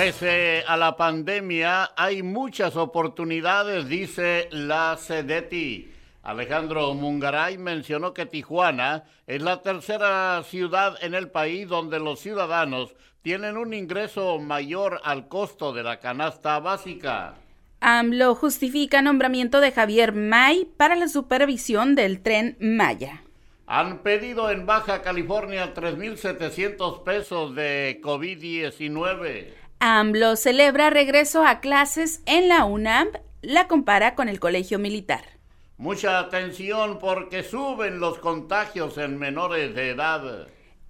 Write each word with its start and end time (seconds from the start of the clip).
Pese 0.00 0.64
a 0.66 0.78
la 0.78 0.96
pandemia, 0.96 1.90
hay 1.94 2.22
muchas 2.22 2.74
oportunidades, 2.74 3.86
dice 3.86 4.48
la 4.50 4.96
CEDETI. 4.98 5.92
Alejandro 6.22 6.94
Mungaray 6.94 7.58
mencionó 7.58 8.14
que 8.14 8.24
Tijuana 8.24 9.04
es 9.26 9.42
la 9.42 9.60
tercera 9.60 10.42
ciudad 10.42 10.96
en 11.02 11.14
el 11.14 11.28
país 11.28 11.68
donde 11.68 11.98
los 11.98 12.18
ciudadanos 12.18 12.94
tienen 13.20 13.58
un 13.58 13.74
ingreso 13.74 14.38
mayor 14.38 15.02
al 15.04 15.28
costo 15.28 15.74
de 15.74 15.82
la 15.82 16.00
canasta 16.00 16.58
básica. 16.60 17.34
AMLO 17.80 18.34
justifica 18.34 19.02
nombramiento 19.02 19.60
de 19.60 19.70
Javier 19.70 20.14
May 20.14 20.66
para 20.78 20.96
la 20.96 21.08
supervisión 21.08 21.94
del 21.94 22.22
tren 22.22 22.56
Maya. 22.58 23.22
Han 23.66 23.98
pedido 23.98 24.50
en 24.50 24.64
Baja 24.64 25.02
California 25.02 25.74
3.700 25.74 27.02
pesos 27.02 27.54
de 27.54 28.00
COVID-19. 28.02 29.59
AMLO 29.82 30.36
celebra 30.36 30.90
regreso 30.90 31.42
a 31.42 31.60
clases 31.60 32.22
en 32.26 32.48
la 32.48 32.66
UNAM, 32.66 33.08
la 33.40 33.66
compara 33.66 34.14
con 34.14 34.28
el 34.28 34.38
colegio 34.38 34.78
militar. 34.78 35.24
Mucha 35.78 36.18
atención 36.18 36.98
porque 36.98 37.42
suben 37.42 37.98
los 37.98 38.18
contagios 38.18 38.98
en 38.98 39.18
menores 39.18 39.74
de 39.74 39.88
edad. 39.88 40.48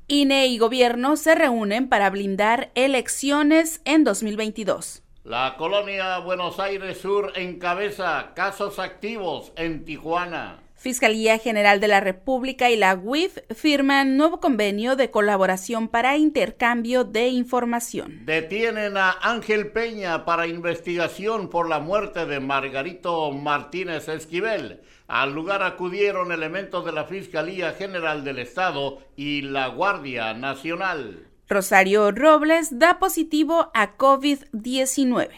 INE 0.09 0.49
y 0.49 0.59
gobierno 0.59 1.15
se 1.15 1.37
reúnen 1.37 1.89
para 1.89 2.11
blindar 2.11 2.73
elecciones 2.75 3.81
en 3.85 4.03
2022. 4.03 5.05
La 5.23 5.55
colonia 5.57 6.19
Buenos 6.19 6.59
Aires 6.59 6.99
Sur 6.99 7.35
encabeza 7.37 8.33
casos 8.35 8.81
activos 8.81 9.53
en 9.55 9.85
Tijuana. 9.85 10.59
Fiscalía 10.81 11.37
General 11.37 11.79
de 11.79 11.89
la 11.89 12.01
República 12.01 12.71
y 12.71 12.77
la 12.77 12.95
UIF 12.95 13.37
firman 13.55 14.17
nuevo 14.17 14.41
convenio 14.41 14.97
de 14.97 15.11
colaboración 15.11 15.89
para 15.89 16.17
intercambio 16.17 17.05
de 17.05 17.29
información. 17.29 18.25
Detienen 18.25 18.97
a 18.97 19.15
Ángel 19.21 19.73
Peña 19.73 20.25
para 20.25 20.47
investigación 20.47 21.51
por 21.51 21.69
la 21.69 21.81
muerte 21.81 22.25
de 22.25 22.41
Margarito 22.41 23.31
Martínez 23.31 24.09
Esquivel. 24.09 24.81
Al 25.07 25.35
lugar 25.35 25.63
acudieron 25.63 26.33
elementos 26.33 26.83
de 26.87 26.93
la 26.93 27.05
Fiscalía 27.05 27.73
General 27.73 28.25
del 28.25 28.39
Estado 28.39 29.01
y 29.17 29.43
la 29.43 29.67
Guardia 29.67 30.33
Nacional. 30.33 31.27
Rosario 31.47 32.11
Robles 32.11 32.79
da 32.79 32.99
positivo 32.99 33.71
a 33.75 33.99
COVID-19. 33.99 35.29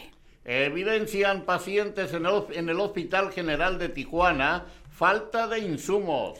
Evidencian 0.45 1.43
pacientes 1.43 2.13
en 2.13 2.25
el, 2.25 2.43
en 2.51 2.67
el 2.67 2.79
Hospital 2.81 3.31
General 3.31 3.79
de 3.79 3.87
Tijuana 3.87 4.65
falta 5.03 5.49
de 5.49 5.59
insumos. 5.59 6.39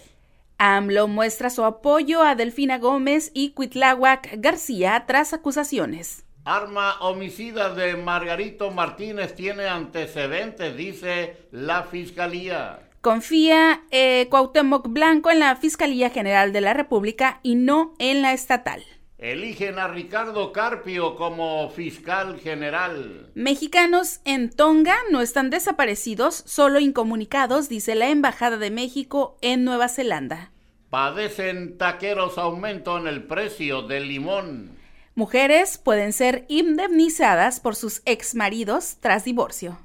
AMLO 0.57 1.09
muestra 1.09 1.49
su 1.49 1.65
apoyo 1.65 2.23
a 2.23 2.35
Delfina 2.35 2.77
Gómez 2.77 3.29
y 3.33 3.49
Cuitláhuac 3.49 4.35
García 4.37 5.03
tras 5.05 5.33
acusaciones. 5.33 6.23
Arma 6.45 6.95
homicida 7.01 7.73
de 7.73 7.97
Margarito 7.97 8.71
Martínez 8.71 9.35
tiene 9.35 9.67
antecedentes, 9.67 10.77
dice 10.77 11.35
la 11.51 11.83
Fiscalía. 11.83 12.79
Confía 13.01 13.83
eh, 13.91 14.27
Cuauhtémoc 14.29 14.87
Blanco 14.87 15.29
en 15.29 15.41
la 15.41 15.57
Fiscalía 15.57 16.09
General 16.09 16.53
de 16.53 16.61
la 16.61 16.73
República 16.73 17.41
y 17.43 17.55
no 17.55 17.95
en 17.99 18.21
la 18.21 18.31
estatal. 18.31 18.81
Eligen 19.23 19.79
a 19.79 19.87
Ricardo 19.87 20.51
Carpio 20.51 21.15
como 21.15 21.69
fiscal 21.69 22.41
general. 22.41 23.31
Mexicanos 23.35 24.19
en 24.25 24.49
Tonga 24.49 24.97
no 25.11 25.21
están 25.21 25.49
desaparecidos, 25.49 26.43
solo 26.45 26.81
incomunicados, 26.81 27.69
dice 27.69 27.95
la 27.95 28.09
Embajada 28.09 28.57
de 28.57 28.69
México 28.69 29.37
en 29.39 29.63
Nueva 29.63 29.87
Zelanda. 29.87 30.51
Padecen 30.89 31.77
taqueros 31.77 32.37
aumento 32.37 32.97
en 32.97 33.07
el 33.07 33.23
precio 33.23 33.83
del 33.83 34.09
limón. 34.09 34.77
Mujeres 35.15 35.77
pueden 35.77 36.11
ser 36.11 36.43
indemnizadas 36.49 37.61
por 37.61 37.77
sus 37.77 38.01
exmaridos 38.03 38.97
tras 38.99 39.23
divorcio. 39.23 39.79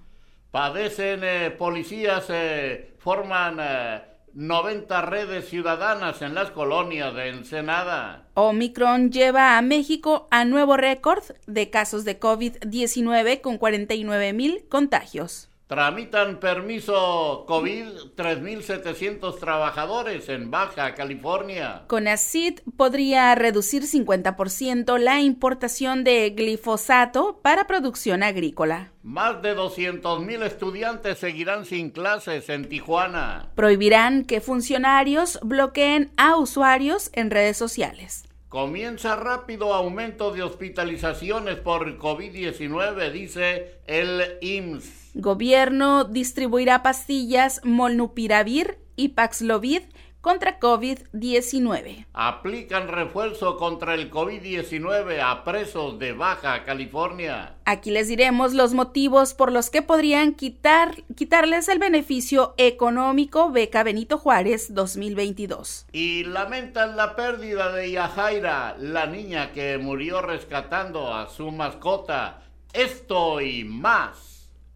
Padecen 0.51 1.21
eh, 1.23 1.53
policías, 1.53 2.25
eh, 2.31 2.97
forman 2.99 3.59
eh, 3.61 4.01
90 4.39 5.03
redes 5.03 5.49
ciudadanas 5.49 6.23
en 6.23 6.33
las 6.33 6.53
colonias 6.53 7.13
de 7.13 7.29
Ensenada. 7.29 8.29
Omicron 8.35 9.11
lleva 9.11 9.59
a 9.59 9.63
México 9.63 10.29
a 10.31 10.45
nuevo 10.45 10.77
récord 10.77 11.25
de 11.49 11.71
casos 11.71 12.05
de 12.05 12.21
COVID-19 12.21 13.41
con 13.41 13.59
49 13.59 14.33
mil 14.35 14.65
contagios. 14.69 15.51
Tramitan 15.69 16.41
permiso 16.41 17.45
COVID 17.47 18.15
3.700 18.17 19.39
trabajadores 19.39 20.31
en 20.31 20.51
Baja 20.51 20.95
California. 20.95 21.83
CONACID 21.89 22.61
podría 22.79 23.35
reducir 23.35 23.83
50% 23.83 24.97
la 24.97 25.21
importación 25.21 26.05
de 26.05 26.31
glifosato 26.31 27.41
para 27.43 27.67
producción 27.67 28.23
agrícola. 28.23 28.93
Más 29.03 29.43
de 29.43 29.55
200.000 29.55 30.43
estudiantes 30.43 31.19
seguirán 31.19 31.67
sin 31.67 31.91
clases 31.91 32.49
en 32.49 32.67
Tijuana. 32.67 33.51
Prohibirán 33.55 34.25
que 34.25 34.41
funcionarios 34.41 35.39
bloqueen 35.43 36.13
a 36.17 36.37
usuarios 36.39 37.11
en 37.13 37.31
redes 37.31 37.59
sociales. 37.59 38.25
Comienza 38.49 39.17
rápido 39.17 39.75
aumento 39.75 40.33
de 40.33 40.43
hospitalizaciones 40.43 41.57
por 41.57 41.99
COVID-19, 41.99 43.13
dice 43.13 43.83
el 43.87 44.39
IMSS. 44.41 45.08
Gobierno 45.21 46.05
distribuirá 46.05 46.85
pastillas 46.85 47.61
Molnupiravir 47.65 48.79
y 48.95 49.09
Paxlovid 49.09 49.83
contra 50.21 50.61
COVID-19. 50.61 52.07
Aplican 52.13 52.87
refuerzo 52.87 53.57
contra 53.57 53.97
el 53.97 54.13
COVID-19 54.13 55.21
a 55.21 55.43
presos 55.43 55.99
de 55.99 56.13
Baja 56.13 56.63
California. 56.63 57.57
Aquí 57.65 57.91
les 57.91 58.07
diremos 58.07 58.55
los 58.55 58.75
motivos 58.75 59.35
por 59.35 59.51
los 59.51 59.71
que 59.71 59.83
podrían 59.83 60.35
quitar, 60.35 61.03
quitarles 61.17 61.69
el 61.69 61.81
beneficio 61.81 62.55
económico 62.57 63.51
Beca 63.51 63.83
Benito 63.83 64.19
Juárez 64.19 64.73
2022. 64.73 65.87
Y 65.91 66.23
lamentan 66.23 66.97
la 66.97 67.17
pérdida 67.17 67.73
de 67.73 67.91
Yajaira, 67.91 68.77
la 68.79 69.07
niña 69.07 69.51
que 69.51 69.79
murió 69.79 70.23
rescatando 70.23 71.13
a 71.13 71.29
su 71.29 71.51
mascota. 71.51 72.45
Esto 72.73 73.41
y 73.41 73.65
más. 73.65 74.28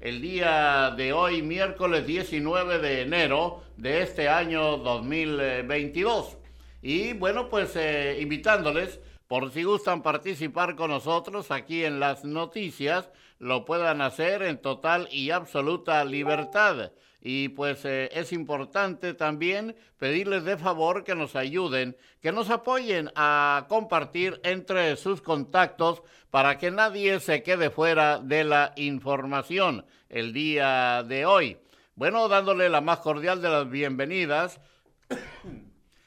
el 0.00 0.20
día 0.20 0.94
de 0.96 1.12
hoy, 1.12 1.42
miércoles 1.42 2.06
19 2.06 2.78
de 2.78 3.02
enero 3.02 3.62
de 3.76 4.02
este 4.02 4.28
año 4.28 4.76
2022. 4.76 6.36
Y 6.82 7.14
bueno, 7.14 7.48
pues 7.48 7.74
eh, 7.74 8.18
invitándoles 8.20 9.00
por 9.26 9.50
si 9.50 9.64
gustan 9.64 10.02
participar 10.02 10.76
con 10.76 10.90
nosotros 10.90 11.50
aquí 11.50 11.84
en 11.84 11.98
las 11.98 12.24
noticias, 12.24 13.10
lo 13.38 13.64
puedan 13.64 14.00
hacer 14.00 14.42
en 14.42 14.58
total 14.58 15.08
y 15.10 15.30
absoluta 15.30 16.04
libertad. 16.04 16.92
Y 17.20 17.48
pues 17.48 17.84
eh, 17.84 18.08
es 18.12 18.32
importante 18.32 19.12
también 19.12 19.74
pedirles 19.98 20.44
de 20.44 20.56
favor 20.56 21.02
que 21.02 21.14
nos 21.14 21.34
ayuden, 21.34 21.96
que 22.22 22.30
nos 22.30 22.48
apoyen 22.48 23.10
a 23.16 23.66
compartir 23.68 24.40
entre 24.44 24.94
sus 24.96 25.20
contactos 25.20 26.02
para 26.30 26.58
que 26.58 26.70
nadie 26.70 27.18
se 27.20 27.42
quede 27.42 27.70
fuera 27.70 28.18
de 28.18 28.44
la 28.44 28.72
información 28.76 29.84
el 30.08 30.32
día 30.32 31.02
de 31.02 31.26
hoy. 31.26 31.58
Bueno, 31.96 32.28
dándole 32.28 32.68
la 32.68 32.80
más 32.80 33.00
cordial 33.00 33.42
de 33.42 33.48
las 33.48 33.68
bienvenidas 33.68 34.60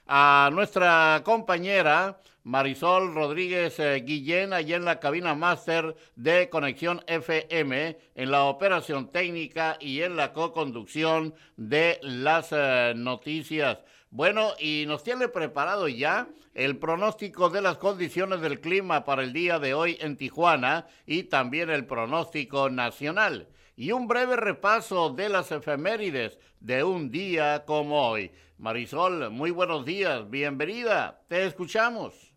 a 0.07 0.50
nuestra 0.54 1.22
compañera 1.25 2.19
Marisol 2.43 3.13
Rodríguez 3.13 3.77
eh, 3.79 4.01
Guillén, 4.03 4.51
allá 4.51 4.75
en 4.75 4.85
la 4.85 4.99
cabina 4.99 5.35
máster 5.35 5.95
de 6.15 6.49
Conexión 6.49 7.03
FM, 7.05 7.99
en 8.15 8.31
la 8.31 8.45
operación 8.45 9.11
técnica 9.11 9.77
y 9.79 10.01
en 10.01 10.15
la 10.15 10.33
co-conducción 10.33 11.35
de 11.55 11.99
las 12.01 12.49
eh, 12.51 12.93
noticias. 12.95 13.77
Bueno, 14.09 14.53
y 14.59 14.85
nos 14.88 15.03
tiene 15.03 15.27
preparado 15.27 15.88
ya 15.88 16.29
el 16.55 16.77
pronóstico 16.77 17.51
de 17.51 17.61
las 17.61 17.77
condiciones 17.77 18.41
del 18.41 18.59
clima 18.59 19.05
para 19.05 19.21
el 19.21 19.33
día 19.33 19.59
de 19.59 19.75
hoy 19.75 19.97
en 20.01 20.17
Tijuana 20.17 20.88
y 21.05 21.23
también 21.23 21.69
el 21.69 21.85
pronóstico 21.85 22.71
nacional. 22.71 23.49
Y 23.75 23.91
un 23.91 24.07
breve 24.07 24.35
repaso 24.35 25.11
de 25.11 25.29
las 25.29 25.51
efemérides 25.51 26.39
de 26.59 26.83
un 26.83 27.11
día 27.11 27.65
como 27.65 28.09
hoy. 28.09 28.31
Marisol, 28.57 29.29
muy 29.29 29.51
buenos 29.51 29.85
días, 29.85 30.29
bienvenida, 30.29 31.21
te 31.27 31.45
escuchamos. 31.45 32.31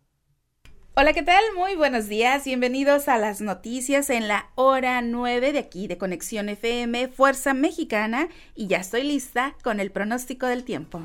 Hola, 0.97 1.11
¿qué 1.11 1.23
tal? 1.23 1.43
Muy 1.57 1.75
buenos 1.75 2.07
días. 2.07 2.45
Bienvenidos 2.45 3.09
a 3.09 3.17
las 3.17 3.41
noticias 3.41 4.09
en 4.09 4.29
la 4.29 4.47
hora 4.55 5.01
9 5.01 5.51
de 5.51 5.59
aquí 5.59 5.87
de 5.87 5.97
Conexión 5.97 6.47
FM 6.47 7.09
Fuerza 7.09 7.53
Mexicana 7.53 8.29
y 8.55 8.67
ya 8.67 8.77
estoy 8.77 9.03
lista 9.03 9.57
con 9.61 9.81
el 9.81 9.91
pronóstico 9.91 10.45
del 10.45 10.63
tiempo. 10.63 11.01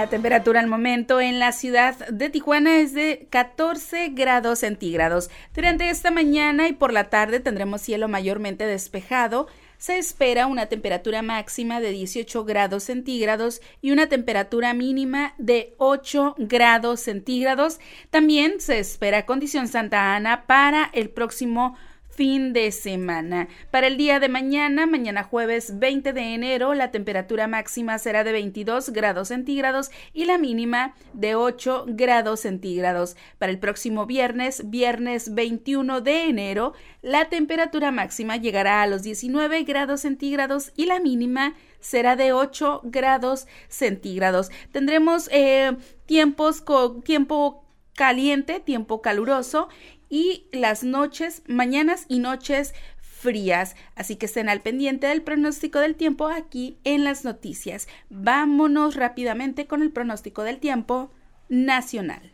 La 0.00 0.08
temperatura 0.08 0.60
al 0.60 0.66
momento 0.66 1.20
en 1.20 1.38
la 1.38 1.52
ciudad 1.52 1.94
de 2.08 2.30
Tijuana 2.30 2.78
es 2.78 2.94
de 2.94 3.26
14 3.28 4.08
grados 4.08 4.60
centígrados. 4.60 5.28
Durante 5.54 5.90
esta 5.90 6.10
mañana 6.10 6.68
y 6.68 6.72
por 6.72 6.90
la 6.94 7.10
tarde 7.10 7.38
tendremos 7.38 7.82
cielo 7.82 8.08
mayormente 8.08 8.64
despejado. 8.64 9.46
Se 9.76 9.98
espera 9.98 10.46
una 10.46 10.66
temperatura 10.66 11.20
máxima 11.20 11.80
de 11.80 11.90
18 11.90 12.46
grados 12.46 12.84
centígrados 12.84 13.60
y 13.82 13.90
una 13.90 14.06
temperatura 14.06 14.72
mínima 14.72 15.34
de 15.36 15.74
8 15.76 16.34
grados 16.38 17.00
centígrados. 17.00 17.78
También 18.08 18.58
se 18.60 18.78
espera 18.78 19.26
condición 19.26 19.68
Santa 19.68 20.16
Ana 20.16 20.46
para 20.46 20.88
el 20.94 21.10
próximo 21.10 21.76
fin 22.20 22.52
de 22.52 22.70
semana. 22.70 23.48
Para 23.70 23.86
el 23.86 23.96
día 23.96 24.20
de 24.20 24.28
mañana, 24.28 24.84
mañana 24.84 25.24
jueves 25.24 25.78
20 25.78 26.12
de 26.12 26.34
enero, 26.34 26.74
la 26.74 26.90
temperatura 26.90 27.46
máxima 27.46 27.98
será 27.98 28.24
de 28.24 28.32
22 28.32 28.90
grados 28.90 29.28
centígrados 29.28 29.90
y 30.12 30.26
la 30.26 30.36
mínima 30.36 30.94
de 31.14 31.34
8 31.34 31.86
grados 31.88 32.40
centígrados. 32.40 33.16
Para 33.38 33.50
el 33.50 33.58
próximo 33.58 34.04
viernes, 34.04 34.68
viernes 34.68 35.34
21 35.34 36.02
de 36.02 36.24
enero, 36.24 36.74
la 37.00 37.30
temperatura 37.30 37.90
máxima 37.90 38.36
llegará 38.36 38.82
a 38.82 38.86
los 38.86 39.02
19 39.02 39.62
grados 39.62 40.02
centígrados 40.02 40.72
y 40.76 40.84
la 40.84 41.00
mínima 41.00 41.54
será 41.80 42.16
de 42.16 42.34
8 42.34 42.82
grados 42.84 43.46
centígrados. 43.68 44.50
Tendremos 44.72 45.30
eh, 45.32 45.74
tiempos 46.04 46.60
con 46.60 47.00
tiempo 47.00 47.64
caliente, 47.94 48.60
tiempo 48.60 49.00
caluroso 49.00 49.68
y 50.10 50.48
las 50.52 50.82
noches, 50.82 51.42
mañanas 51.46 52.04
y 52.08 52.18
noches 52.18 52.74
frías. 53.00 53.76
Así 53.94 54.16
que 54.16 54.26
estén 54.26 54.48
al 54.48 54.60
pendiente 54.60 55.06
del 55.06 55.22
pronóstico 55.22 55.78
del 55.78 55.94
tiempo 55.94 56.28
aquí 56.28 56.78
en 56.84 57.04
las 57.04 57.24
noticias. 57.24 57.88
Vámonos 58.10 58.96
rápidamente 58.96 59.66
con 59.66 59.82
el 59.82 59.92
pronóstico 59.92 60.42
del 60.42 60.58
tiempo 60.58 61.12
nacional. 61.48 62.32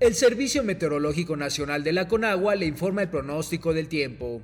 El 0.00 0.14
Servicio 0.14 0.62
Meteorológico 0.64 1.36
Nacional 1.36 1.84
de 1.84 1.92
la 1.92 2.08
Conagua 2.08 2.54
le 2.54 2.64
informa 2.64 3.02
el 3.02 3.10
pronóstico 3.10 3.74
del 3.74 3.88
tiempo. 3.88 4.40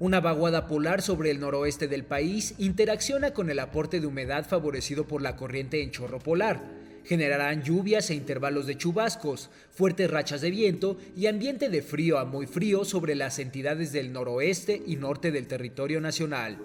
Una 0.00 0.20
vaguada 0.20 0.66
polar 0.66 1.02
sobre 1.02 1.30
el 1.30 1.38
noroeste 1.38 1.86
del 1.86 2.04
país 2.04 2.56
interacciona 2.58 3.32
con 3.32 3.48
el 3.48 3.60
aporte 3.60 4.00
de 4.00 4.08
humedad 4.08 4.44
favorecido 4.44 5.06
por 5.06 5.22
la 5.22 5.36
corriente 5.36 5.84
en 5.84 5.92
chorro 5.92 6.18
polar 6.18 6.81
Generarán 7.04 7.62
lluvias 7.62 8.10
e 8.10 8.14
intervalos 8.14 8.66
de 8.66 8.76
chubascos, 8.76 9.50
fuertes 9.72 10.10
rachas 10.10 10.40
de 10.40 10.50
viento 10.50 10.98
y 11.16 11.26
ambiente 11.26 11.68
de 11.68 11.82
frío 11.82 12.18
a 12.18 12.24
muy 12.24 12.46
frío 12.46 12.84
sobre 12.84 13.14
las 13.14 13.38
entidades 13.38 13.92
del 13.92 14.12
noroeste 14.12 14.80
y 14.86 14.96
norte 14.96 15.32
del 15.32 15.46
territorio 15.46 16.00
nacional. 16.00 16.58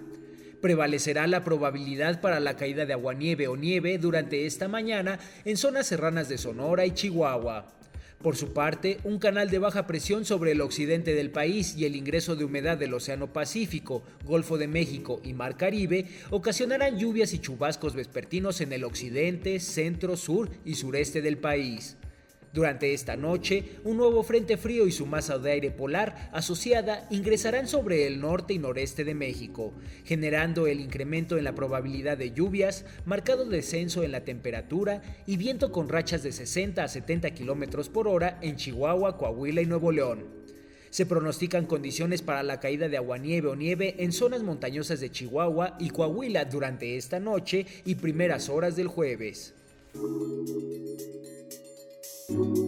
Prevalecerá 0.61 1.27
la 1.27 1.43
probabilidad 1.43 2.21
para 2.21 2.39
la 2.39 2.55
caída 2.55 2.85
de 2.85 2.93
aguanieve 2.93 3.47
o 3.47 3.55
nieve 3.55 3.97
durante 3.97 4.45
esta 4.45 4.67
mañana 4.67 5.19
en 5.45 5.57
zonas 5.57 5.87
serranas 5.87 6.29
de 6.29 6.37
Sonora 6.37 6.85
y 6.85 6.91
Chihuahua. 6.91 7.76
Por 8.21 8.35
su 8.35 8.51
parte, 8.51 8.97
un 9.03 9.19
canal 9.19 9.51
de 9.51 9.59
baja 9.59 9.85
presión 9.85 10.25
sobre 10.25 10.51
el 10.51 10.61
occidente 10.61 11.13
del 11.13 11.29
país 11.29 11.75
y 11.77 11.85
el 11.85 11.95
ingreso 11.95 12.35
de 12.35 12.45
humedad 12.45 12.75
del 12.75 12.95
Océano 12.95 13.31
Pacífico, 13.31 14.01
Golfo 14.25 14.57
de 14.57 14.67
México 14.67 15.21
y 15.23 15.33
Mar 15.33 15.55
Caribe 15.55 16.07
ocasionarán 16.31 16.97
lluvias 16.97 17.33
y 17.33 17.39
chubascos 17.39 17.93
vespertinos 17.93 18.59
en 18.59 18.73
el 18.73 18.85
occidente, 18.85 19.59
centro, 19.59 20.17
sur 20.17 20.49
y 20.65 20.75
sureste 20.75 21.21
del 21.21 21.37
país. 21.37 21.95
Durante 22.57 22.91
esta 22.91 23.15
noche, 23.15 23.63
un 23.83 23.97
nuevo 23.97 24.23
frente 24.23 24.57
frío 24.57 24.87
y 24.87 24.91
su 24.91 25.05
masa 25.05 25.37
de 25.37 25.51
aire 25.51 25.69
polar 25.69 26.31
asociada 26.33 27.05
ingresarán 27.11 27.67
sobre 27.67 28.07
el 28.07 28.19
norte 28.19 28.55
y 28.55 28.57
noreste 28.57 29.03
de 29.03 29.13
México, 29.13 29.73
generando 30.05 30.65
el 30.65 30.79
incremento 30.79 31.37
en 31.37 31.43
la 31.43 31.53
probabilidad 31.53 32.17
de 32.17 32.31
lluvias, 32.31 32.83
marcado 33.05 33.45
descenso 33.45 34.01
en 34.01 34.11
la 34.11 34.23
temperatura 34.23 35.03
y 35.27 35.37
viento 35.37 35.71
con 35.71 35.87
rachas 35.87 36.23
de 36.23 36.31
60 36.31 36.83
a 36.83 36.87
70 36.87 37.29
km 37.35 37.89
por 37.89 38.07
hora 38.07 38.39
en 38.41 38.55
Chihuahua, 38.55 39.19
Coahuila 39.19 39.61
y 39.61 39.67
Nuevo 39.67 39.91
León. 39.91 40.25
Se 40.89 41.05
pronostican 41.05 41.67
condiciones 41.67 42.23
para 42.23 42.41
la 42.41 42.59
caída 42.59 42.89
de 42.89 42.97
aguanieve 42.97 43.49
o 43.49 43.55
nieve 43.55 43.97
en 43.99 44.11
zonas 44.11 44.41
montañosas 44.41 44.99
de 44.99 45.11
Chihuahua 45.11 45.77
y 45.79 45.91
Coahuila 45.91 46.45
durante 46.45 46.97
esta 46.97 47.19
noche 47.19 47.67
y 47.85 47.93
primeras 47.93 48.49
horas 48.49 48.75
del 48.75 48.87
jueves. 48.87 49.53
Thank 52.29 52.57
you. 52.57 52.66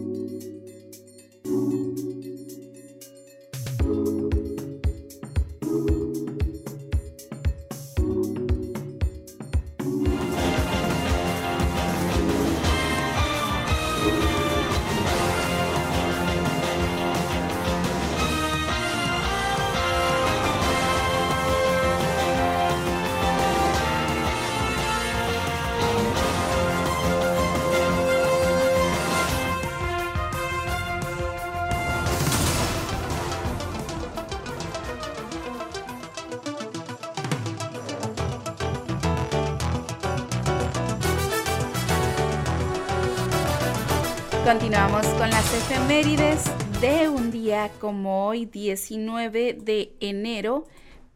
Continuamos 44.50 45.06
con 45.16 45.30
las 45.30 45.46
efemérides 45.54 46.42
de 46.80 47.08
un 47.08 47.30
día 47.30 47.70
como 47.78 48.26
hoy, 48.26 48.46
19 48.46 49.52
de 49.54 49.94
enero, 50.00 50.66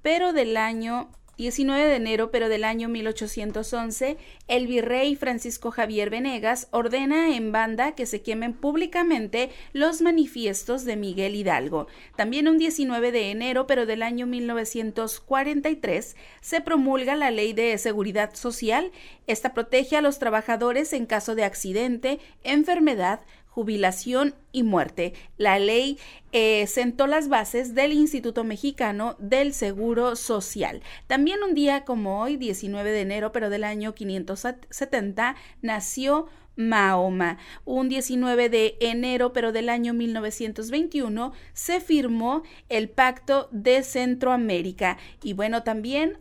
pero 0.03 0.33
del 0.33 0.57
año 0.57 1.11
19 1.37 1.85
de 1.85 1.97
enero, 1.97 2.31
pero 2.31 2.49
del 2.49 2.65
año 2.65 2.89
1811, 2.89 4.17
el 4.49 4.67
virrey 4.67 5.17
Francisco 5.17 5.71
Javier 5.71 6.11
Venegas 6.11 6.69
ordena 6.71 7.35
en 7.35 7.51
banda 7.53 7.93
que 7.93 8.07
se 8.07 8.23
quemen 8.23 8.53
públicamente 8.53 9.51
los 9.73 10.01
manifiestos 10.01 10.85
de 10.85 10.97
Miguel 10.97 11.35
Hidalgo. 11.35 11.89
También 12.17 12.49
un 12.49 12.59
19 12.59 13.13
de 13.13 13.31
enero, 13.31 13.67
pero 13.67 13.87
del 13.87 14.03
año 14.03 14.27
1943, 14.27 16.17
se 16.41 16.61
promulga 16.61 17.17
la 17.17 17.31
Ley 17.31 17.53
de 17.53 17.77
Seguridad 17.79 18.35
Social. 18.35 18.93
Esta 19.27 19.55
protege 19.55 19.97
a 19.97 20.03
los 20.03 20.19
trabajadores 20.19 20.93
en 20.93 21.07
caso 21.07 21.35
de 21.35 21.45
accidente, 21.45 22.21
enfermedad, 22.43 23.21
jubilación 23.55 24.35
y 24.51 24.65
muerte. 24.65 25.15
La 25.37 25.61
ley 25.61 25.97
eh, 26.33 26.67
sentó 26.67 27.07
las 27.07 27.29
bases 27.29 27.73
del 27.77 27.93
Instituto 27.93 28.43
Mexicano 28.43 29.15
del 29.21 29.55
Seguro 29.55 30.17
Social. 30.17 30.83
También 31.07 31.39
un 31.45 31.55
día 31.55 31.85
como 31.85 32.21
hoy, 32.21 32.37
19 32.37 32.91
de 32.91 33.01
enero, 33.03 33.31
pero 33.31 33.51
del 33.51 33.63
año 33.63 33.95
570, 33.95 35.37
nació 35.63 36.27
Mahoma. 36.57 37.39
Un 37.65 37.89
19 37.89 38.49
de 38.49 38.77
enero, 38.81 39.33
pero 39.33 39.53
del 39.53 39.69
año 39.69 39.95
1921, 39.95 41.33
se 41.53 41.81
firmó 41.81 42.43
el 42.69 42.89
Pacto 42.89 43.49
de 43.53 43.85
Centroamérica. 43.85 44.99
Y 45.23 45.35
bueno, 45.35 45.63
también 45.63 46.19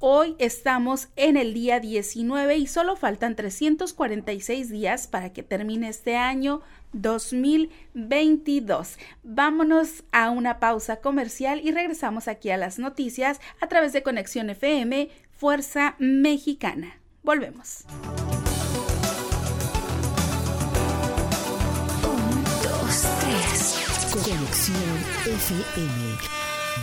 Hoy 0.00 0.34
estamos 0.38 1.08
en 1.16 1.36
el 1.36 1.54
día 1.54 1.80
19 1.80 2.56
y 2.56 2.66
solo 2.66 2.96
faltan 2.96 3.36
346 3.36 4.68
días 4.68 5.06
para 5.06 5.32
que 5.32 5.42
termine 5.42 5.88
este 5.88 6.16
año 6.16 6.60
2022. 6.92 8.98
Vámonos 9.22 10.04
a 10.12 10.30
una 10.30 10.58
pausa 10.58 10.96
comercial 10.96 11.60
y 11.64 11.72
regresamos 11.72 12.28
aquí 12.28 12.50
a 12.50 12.56
las 12.56 12.78
noticias 12.78 13.40
a 13.60 13.68
través 13.68 13.92
de 13.92 14.02
Conexión 14.02 14.50
FM, 14.50 15.08
Fuerza 15.30 15.94
Mexicana. 15.98 16.98
Volvemos. 17.22 17.84
Conexión 24.12 24.78
FM. 25.26 26.53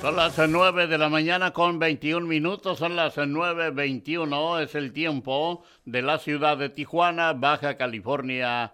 Son 0.00 0.16
las 0.16 0.38
9 0.38 0.86
de 0.86 0.96
la 0.96 1.10
mañana 1.10 1.50
con 1.52 1.78
21 1.78 2.26
minutos, 2.26 2.78
son 2.78 2.96
las 2.96 3.18
9.21, 3.18 4.62
es 4.62 4.74
el 4.74 4.94
tiempo 4.94 5.62
de 5.84 6.00
la 6.00 6.16
ciudad 6.16 6.56
de 6.56 6.70
Tijuana, 6.70 7.34
Baja 7.34 7.76
California 7.76 8.72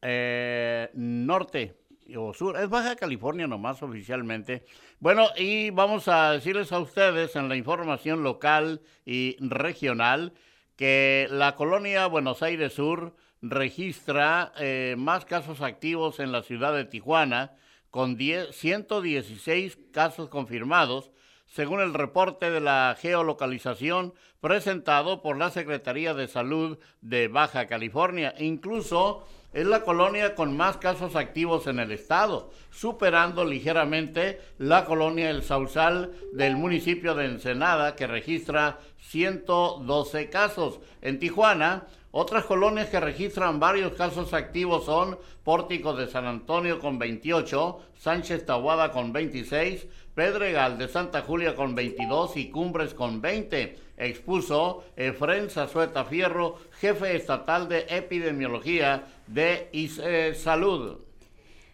eh, 0.00 0.90
Norte 0.94 1.80
o 2.16 2.32
Sur, 2.32 2.56
es 2.56 2.68
Baja 2.68 2.94
California 2.94 3.48
nomás 3.48 3.82
oficialmente. 3.82 4.64
Bueno, 5.00 5.26
y 5.36 5.70
vamos 5.70 6.06
a 6.06 6.30
decirles 6.30 6.70
a 6.70 6.78
ustedes 6.78 7.34
en 7.34 7.48
la 7.48 7.56
información 7.56 8.22
local 8.22 8.80
y 9.04 9.36
regional 9.40 10.34
que 10.76 11.26
la 11.32 11.56
colonia 11.56 12.06
Buenos 12.06 12.44
Aires 12.44 12.74
Sur 12.74 13.16
registra 13.42 14.52
eh, 14.60 14.94
más 14.96 15.24
casos 15.24 15.62
activos 15.62 16.20
en 16.20 16.30
la 16.30 16.44
ciudad 16.44 16.72
de 16.74 16.84
Tijuana, 16.84 17.56
con 17.94 18.18
116 18.18 19.78
casos 19.92 20.28
confirmados, 20.28 21.12
según 21.46 21.80
el 21.80 21.94
reporte 21.94 22.50
de 22.50 22.60
la 22.60 22.96
geolocalización 23.00 24.14
presentado 24.40 25.22
por 25.22 25.38
la 25.38 25.50
Secretaría 25.50 26.12
de 26.12 26.26
Salud 26.26 26.78
de 27.02 27.28
Baja 27.28 27.68
California. 27.68 28.34
Incluso 28.40 29.24
es 29.52 29.64
la 29.64 29.84
colonia 29.84 30.34
con 30.34 30.56
más 30.56 30.76
casos 30.78 31.14
activos 31.14 31.68
en 31.68 31.78
el 31.78 31.92
estado, 31.92 32.50
superando 32.72 33.44
ligeramente 33.44 34.40
la 34.58 34.86
colonia 34.86 35.30
El 35.30 35.44
Sausal 35.44 36.10
del 36.32 36.56
municipio 36.56 37.14
de 37.14 37.26
Ensenada, 37.26 37.94
que 37.94 38.08
registra 38.08 38.80
112 38.98 40.30
casos. 40.30 40.80
En 41.00 41.20
Tijuana, 41.20 41.86
otras 42.16 42.44
colonias 42.44 42.90
que 42.90 43.00
registran 43.00 43.58
varios 43.58 43.94
casos 43.94 44.34
activos 44.34 44.84
son 44.84 45.18
Pórtico 45.42 45.94
de 45.94 46.06
San 46.06 46.26
Antonio 46.26 46.78
con 46.78 46.96
28, 46.96 47.80
Sánchez 47.98 48.46
Tahuada 48.46 48.92
con 48.92 49.12
26, 49.12 49.88
Pedregal 50.14 50.78
de 50.78 50.86
Santa 50.86 51.22
Julia 51.22 51.56
con 51.56 51.74
22 51.74 52.36
y 52.36 52.50
Cumbres 52.50 52.94
con 52.94 53.20
20. 53.20 53.76
Expuso 53.96 54.84
Efren 54.94 55.50
Zazueta 55.50 56.04
Fierro, 56.04 56.56
jefe 56.78 57.16
estatal 57.16 57.68
de 57.68 57.84
epidemiología 57.88 59.06
de 59.26 59.68
ICE 59.72 60.36
Salud. 60.36 60.98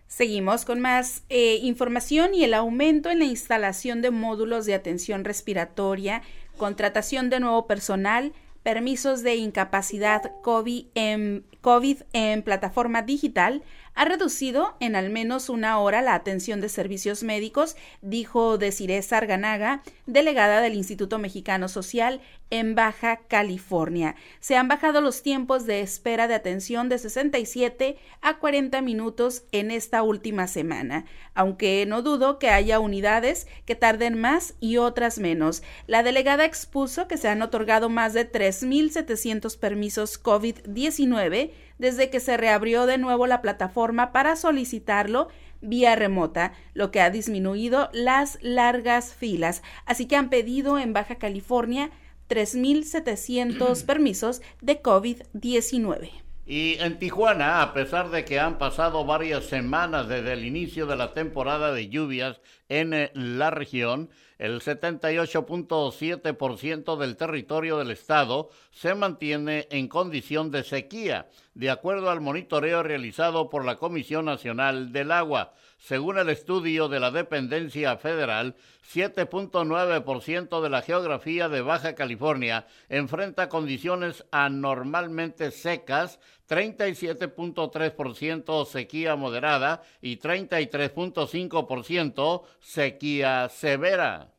Seguimos 0.07 0.65
con 0.65 0.81
más 0.81 1.23
eh, 1.29 1.59
información 1.61 2.35
y 2.35 2.45
el 2.45 2.55
aumento 2.55 3.11
en 3.11 3.19
la 3.19 3.27
instalación 3.27 4.01
de 4.01 4.11
módulos 4.11 4.65
de 4.65 4.73
atención 4.73 5.23
respiratoria, 5.23 6.23
contratación 6.57 7.29
de 7.29 7.41
nuevo 7.41 7.67
personal, 7.67 8.33
permisos 8.63 9.23
de 9.23 9.37
incapacidad 9.37 10.33
COVID 10.43 10.87
en, 10.95 12.43
plataforma 12.43 13.03
digital, 13.03 13.63
ha 13.95 14.05
reducido 14.05 14.77
en 14.81 14.97
al 14.97 15.11
menos 15.11 15.49
una 15.49 15.79
hora 15.79 16.03
la 16.03 16.15
atención 16.15 16.61
de 16.61 16.69
servicios 16.69 17.23
médicos, 17.23 17.77
dijo 18.03 18.59
Desiree 18.59 19.03
Sarganaga, 19.03 19.83
delegada 20.07 20.61
del 20.61 20.75
Instituto 20.75 21.19
Mexicano 21.19 21.69
Social 21.69 22.21
en 22.51 22.75
Baja 22.75 23.21
California. 23.29 24.17
Se 24.41 24.57
han 24.57 24.69
bajado 24.69 25.01
los 25.01 25.23
tiempos 25.23 25.67
de 25.67 25.81
espera 25.81 26.29
de 26.29 26.35
atención 26.35 26.89
de 26.89 26.99
67 26.99 27.97
a 28.21 28.39
40 28.39 28.83
minutos 28.83 29.45
en 29.53 29.71
esta 29.71 30.03
última 30.03 30.49
semana, 30.49 31.05
aunque 31.35 31.87
no 31.87 32.03
dudo 32.03 32.39
que 32.39 32.51
haya 32.51 32.81
unidades 32.81 33.47
que 33.67 33.77
tarden 33.77 34.21
más 34.21 34.55
y 34.61 34.79
otras 34.79 35.19
menos. 35.19 35.63
La 35.87 36.03
delegada 36.03 36.45
expuso 36.45 37.07
que 37.07 37.17
se 37.17 37.29
han 37.29 37.43
otorgado 37.43 37.89
más 37.89 38.15
de 38.15 38.31
3.700 38.31 39.59
permisos 39.59 40.23
COVID-19 40.23 41.53
desde 41.81 42.11
que 42.11 42.21
se 42.21 42.37
reabrió 42.37 42.85
de 42.85 42.99
nuevo 42.99 43.27
la 43.27 43.41
plataforma 43.41 44.13
para 44.13 44.37
solicitarlo 44.37 45.29
vía 45.63 45.97
remota, 45.97 46.53
lo 46.75 46.91
que 46.91 47.01
ha 47.01 47.11
disminuido 47.11 47.89
las 47.95 48.39
largas 48.43 49.15
filas. 49.15 49.63
Así 49.87 50.07
que 50.07 50.17
han 50.17 50.29
pedido 50.29 50.79
en 50.79 50.93
Baja 50.93 51.17
California 51.17 51.91
3.700 52.29 53.85
permisos 53.87 54.43
de 54.61 54.83
COVID-19. 54.83 56.11
Y 56.45 56.75
en 56.81 56.99
Tijuana, 56.99 57.63
a 57.63 57.73
pesar 57.73 58.11
de 58.11 58.27
que 58.27 58.39
han 58.39 58.59
pasado 58.59 59.07
varias 59.07 59.47
semanas 59.47 60.07
desde 60.07 60.35
el 60.35 60.45
inicio 60.45 60.85
de 60.85 60.97
la 60.97 61.15
temporada 61.15 61.73
de 61.73 61.89
lluvias 61.89 62.41
en 62.71 62.95
eh, 62.95 63.13
la 63.15 63.51
región, 63.51 64.09
el 64.39 64.63
78.7% 64.63 66.97
del 66.97 67.19
territorio 67.19 67.77
del 67.77 67.91
estado 67.91 68.49
se 68.71 68.95
mantiene 68.95 69.69
en 69.71 69.89
condición 69.89 70.51
de 70.51 70.65
sequía, 70.65 71.29
de 71.53 71.69
acuerdo 71.69 72.09
al 72.09 72.23
monitoreo 72.23 72.83
realizado 72.83 73.51
por 73.51 73.67
la 73.67 73.77
Comisión 73.77 74.25
Nacional 74.25 74.93
del 74.93 75.13
Agua. 75.13 75.53
Según 75.77 76.17
el 76.17 76.31
estudio 76.31 76.89
de 76.89 77.01
la 77.01 77.11
dependencia 77.11 77.99
federal, 77.99 78.57
7.9% 78.91 80.63
de 80.63 80.71
la 80.71 80.83
geografía 80.83 81.49
de 81.49 81.61
Baja 81.61 81.95
California 81.95 82.67
enfrenta 82.89 83.49
condiciones 83.49 84.25
anormalmente 84.31 85.51
secas, 85.51 86.19
37.3% 86.51 88.67
sequía 88.67 89.15
moderada 89.15 89.83
y 90.03 90.19
33.5% 90.19 92.43
sequía 92.61 93.49
severa. 93.49 94.33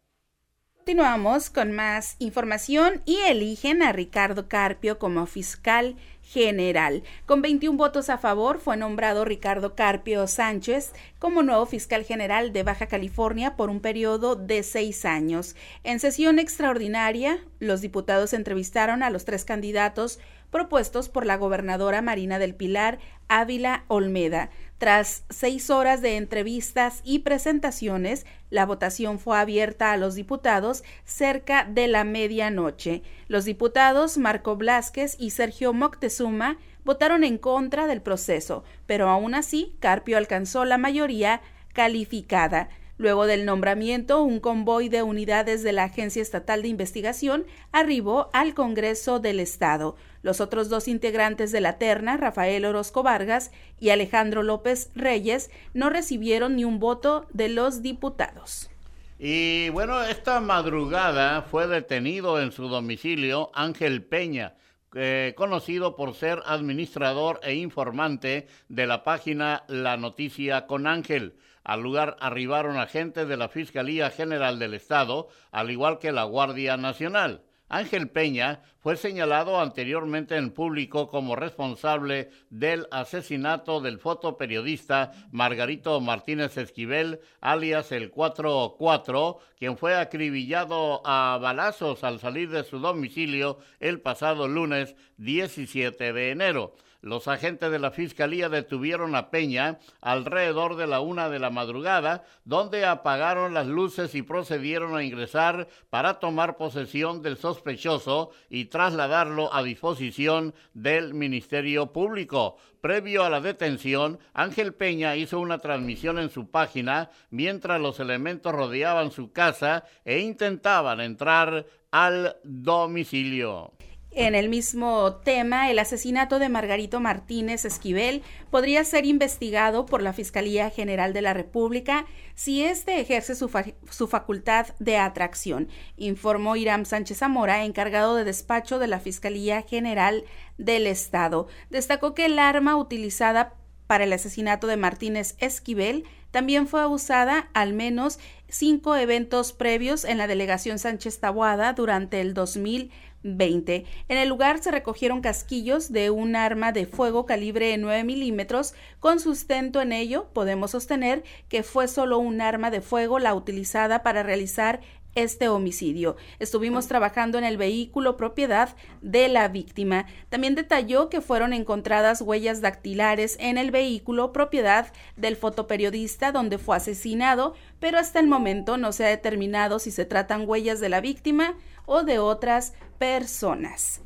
Continuamos 0.75 1.49
con 1.51 1.71
más 1.71 2.17
información 2.17 3.03
y 3.05 3.17
eligen 3.27 3.83
a 3.83 3.93
Ricardo 3.93 4.49
Carpio 4.49 4.99
como 4.99 5.25
fiscal 5.27 5.95
general. 6.23 7.03
Con 7.27 7.43
21 7.43 7.77
votos 7.77 8.09
a 8.09 8.17
favor 8.17 8.59
fue 8.59 8.77
nombrado 8.77 9.23
Ricardo 9.23 9.75
Carpio 9.75 10.25
Sánchez 10.25 10.93
como 11.19 11.43
nuevo 11.43 11.67
fiscal 11.67 12.03
general 12.03 12.51
de 12.51 12.63
Baja 12.63 12.87
California 12.87 13.55
por 13.55 13.69
un 13.69 13.79
periodo 13.79 14.35
de 14.35 14.63
seis 14.63 15.05
años. 15.05 15.55
En 15.83 15.99
sesión 15.99 16.39
extraordinaria, 16.39 17.45
los 17.59 17.81
diputados 17.81 18.33
entrevistaron 18.33 19.03
a 19.03 19.11
los 19.11 19.23
tres 19.23 19.45
candidatos 19.45 20.17
propuestos 20.51 21.09
por 21.09 21.25
la 21.25 21.37
gobernadora 21.37 22.01
Marina 22.01 22.37
del 22.37 22.53
Pilar 22.53 22.99
Ávila 23.27 23.85
Olmeda. 23.87 24.49
Tras 24.77 25.23
seis 25.29 25.69
horas 25.69 26.01
de 26.01 26.17
entrevistas 26.17 27.01
y 27.03 27.19
presentaciones, 27.19 28.25
la 28.49 28.65
votación 28.65 29.19
fue 29.19 29.37
abierta 29.39 29.91
a 29.91 29.97
los 29.97 30.15
diputados 30.15 30.83
cerca 31.05 31.63
de 31.63 31.87
la 31.87 32.03
medianoche. 32.03 33.01
Los 33.27 33.45
diputados 33.45 34.17
Marco 34.17 34.55
Blasquez 34.55 35.15
y 35.17 35.29
Sergio 35.29 35.73
Moctezuma 35.73 36.57
votaron 36.83 37.23
en 37.23 37.37
contra 37.37 37.87
del 37.87 38.01
proceso, 38.01 38.63
pero 38.85 39.07
aún 39.09 39.35
así 39.35 39.75
Carpio 39.79 40.17
alcanzó 40.17 40.65
la 40.65 40.77
mayoría 40.77 41.41
calificada. 41.73 42.69
Luego 43.01 43.25
del 43.25 43.45
nombramiento, 43.45 44.21
un 44.21 44.39
convoy 44.39 44.87
de 44.87 45.01
unidades 45.01 45.63
de 45.63 45.73
la 45.73 45.85
Agencia 45.85 46.21
Estatal 46.21 46.61
de 46.61 46.67
Investigación 46.67 47.47
arribó 47.71 48.29
al 48.31 48.53
Congreso 48.53 49.19
del 49.19 49.39
Estado. 49.39 49.95
Los 50.21 50.39
otros 50.39 50.69
dos 50.69 50.87
integrantes 50.87 51.51
de 51.51 51.61
la 51.61 51.79
terna, 51.79 52.15
Rafael 52.17 52.63
Orozco 52.63 53.01
Vargas 53.01 53.51
y 53.79 53.89
Alejandro 53.89 54.43
López 54.43 54.91
Reyes, 54.93 55.49
no 55.73 55.89
recibieron 55.89 56.55
ni 56.55 56.63
un 56.63 56.77
voto 56.77 57.25
de 57.33 57.49
los 57.49 57.81
diputados. 57.81 58.69
Y 59.17 59.69
bueno, 59.69 60.03
esta 60.03 60.39
madrugada 60.39 61.41
fue 61.41 61.65
detenido 61.65 62.39
en 62.39 62.51
su 62.51 62.67
domicilio 62.67 63.49
Ángel 63.55 64.03
Peña, 64.03 64.53
eh, 64.93 65.33
conocido 65.35 65.95
por 65.95 66.13
ser 66.13 66.43
administrador 66.45 67.39
e 67.41 67.55
informante 67.55 68.47
de 68.69 68.85
la 68.85 69.03
página 69.03 69.63
La 69.67 69.97
Noticia 69.97 70.67
con 70.67 70.85
Ángel. 70.85 71.33
Al 71.63 71.81
lugar 71.81 72.17
arribaron 72.19 72.77
agentes 72.77 73.27
de 73.27 73.37
la 73.37 73.49
Fiscalía 73.49 74.09
General 74.09 74.59
del 74.59 74.73
Estado, 74.73 75.29
al 75.51 75.71
igual 75.71 75.99
que 75.99 76.11
la 76.11 76.23
Guardia 76.23 76.77
Nacional. 76.77 77.43
Ángel 77.71 78.09
Peña 78.09 78.63
fue 78.79 78.97
señalado 78.97 79.61
anteriormente 79.61 80.35
en 80.35 80.51
público 80.51 81.07
como 81.07 81.37
responsable 81.37 82.29
del 82.49 82.85
asesinato 82.91 83.79
del 83.79 83.97
fotoperiodista 83.97 85.13
Margarito 85.31 86.01
Martínez 86.01 86.57
Esquivel, 86.57 87.21
alias 87.39 87.93
el 87.93 88.11
44, 88.11 89.39
quien 89.57 89.77
fue 89.77 89.95
acribillado 89.95 91.01
a 91.05 91.37
balazos 91.41 92.03
al 92.03 92.19
salir 92.19 92.49
de 92.49 92.65
su 92.65 92.79
domicilio 92.79 93.59
el 93.79 94.01
pasado 94.01 94.49
lunes 94.49 94.97
17 95.15 96.11
de 96.11 96.31
enero. 96.31 96.75
Los 97.01 97.27
agentes 97.27 97.71
de 97.71 97.79
la 97.79 97.89
Fiscalía 97.89 98.47
detuvieron 98.47 99.15
a 99.15 99.31
Peña 99.31 99.79
alrededor 100.01 100.75
de 100.75 100.85
la 100.85 100.99
una 100.99 101.29
de 101.29 101.39
la 101.39 101.49
madrugada, 101.49 102.23
donde 102.45 102.85
apagaron 102.85 103.55
las 103.55 103.65
luces 103.65 104.13
y 104.13 104.21
procedieron 104.21 104.95
a 104.95 105.03
ingresar 105.03 105.67
para 105.89 106.19
tomar 106.19 106.57
posesión 106.57 107.23
del 107.23 107.37
sospechoso 107.37 108.29
y 108.51 108.65
trasladarlo 108.65 109.51
a 109.51 109.63
disposición 109.63 110.53
del 110.75 111.15
Ministerio 111.15 111.91
Público. 111.91 112.57
Previo 112.81 113.23
a 113.23 113.31
la 113.31 113.41
detención, 113.41 114.19
Ángel 114.33 114.73
Peña 114.73 115.15
hizo 115.15 115.39
una 115.39 115.57
transmisión 115.57 116.19
en 116.19 116.29
su 116.29 116.51
página 116.51 117.09
mientras 117.31 117.81
los 117.81 117.99
elementos 117.99 118.53
rodeaban 118.53 119.11
su 119.11 119.31
casa 119.31 119.85
e 120.05 120.19
intentaban 120.19 121.01
entrar 121.01 121.65
al 121.89 122.37
domicilio. 122.43 123.73
En 124.13 124.35
el 124.35 124.49
mismo 124.49 125.13
tema, 125.23 125.71
el 125.71 125.79
asesinato 125.79 126.37
de 126.37 126.49
Margarito 126.49 126.99
Martínez 126.99 127.63
Esquivel 127.63 128.23
podría 128.49 128.83
ser 128.83 129.05
investigado 129.05 129.85
por 129.85 130.01
la 130.01 130.11
Fiscalía 130.11 130.69
General 130.69 131.13
de 131.13 131.21
la 131.21 131.33
República 131.33 132.05
si 132.35 132.61
éste 132.61 132.99
ejerce 132.99 133.35
su, 133.35 133.49
su, 133.89 134.07
facultad 134.09 134.67
de 134.79 134.97
atracción, 134.97 135.69
informó 135.95 136.57
Irán 136.57 136.85
Sánchez 136.85 137.19
Zamora, 137.19 137.63
encargado 137.63 138.15
de 138.15 138.25
despacho 138.25 138.79
de 138.79 138.87
la 138.87 138.99
Fiscalía 138.99 139.61
General 139.61 140.25
del 140.57 140.87
Estado. 140.87 141.47
Destacó 141.69 142.13
que 142.13 142.25
el 142.25 142.37
arma 142.37 142.75
utilizada 142.75 143.53
para 143.87 144.03
el 144.03 144.11
asesinato 144.11 144.67
de 144.67 144.77
Martínez 144.77 145.35
Esquivel 145.39 146.03
también 146.31 146.67
fue 146.67 146.85
usada 146.85 147.49
al 147.53 147.73
menos 147.73 148.19
cinco 148.47 148.95
eventos 148.95 149.51
previos 149.51 150.05
en 150.05 150.17
la 150.17 150.27
delegación 150.27 150.79
Sánchez 150.79 151.19
Tabuada 151.19 151.73
durante 151.73 152.21
el 152.21 152.33
2020 152.33 153.10
20. 153.23 153.85
En 154.07 154.17
el 154.17 154.29
lugar 154.29 154.61
se 154.61 154.71
recogieron 154.71 155.21
casquillos 155.21 155.91
de 155.91 156.09
un 156.09 156.35
arma 156.35 156.71
de 156.71 156.85
fuego 156.85 157.25
calibre 157.25 157.77
9 157.77 158.03
milímetros. 158.03 158.73
Con 158.99 159.19
sustento 159.19 159.81
en 159.81 159.91
ello, 159.91 160.27
podemos 160.33 160.71
sostener 160.71 161.23
que 161.49 161.63
fue 161.63 161.87
solo 161.87 162.17
un 162.17 162.41
arma 162.41 162.71
de 162.71 162.81
fuego 162.81 163.19
la 163.19 163.35
utilizada 163.35 164.03
para 164.03 164.23
realizar 164.23 164.81
este 165.15 165.49
homicidio. 165.49 166.15
Estuvimos 166.39 166.87
trabajando 166.87 167.37
en 167.37 167.43
el 167.43 167.57
vehículo 167.57 168.17
propiedad 168.17 168.75
de 169.01 169.27
la 169.27 169.47
víctima. 169.47 170.05
También 170.29 170.55
detalló 170.55 171.09
que 171.09 171.21
fueron 171.21 171.53
encontradas 171.53 172.21
huellas 172.21 172.61
dactilares 172.61 173.37
en 173.39 173.57
el 173.57 173.71
vehículo 173.71 174.31
propiedad 174.31 174.93
del 175.15 175.35
fotoperiodista 175.35 176.31
donde 176.31 176.57
fue 176.57 176.77
asesinado, 176.77 177.55
pero 177.79 177.97
hasta 177.97 178.19
el 178.19 178.27
momento 178.27 178.77
no 178.77 178.91
se 178.91 179.05
ha 179.05 179.09
determinado 179.09 179.79
si 179.79 179.91
se 179.91 180.05
tratan 180.05 180.47
huellas 180.47 180.79
de 180.79 180.89
la 180.89 181.01
víctima 181.01 181.55
o 181.85 182.03
de 182.03 182.19
otras 182.19 182.73
personas. 182.97 184.01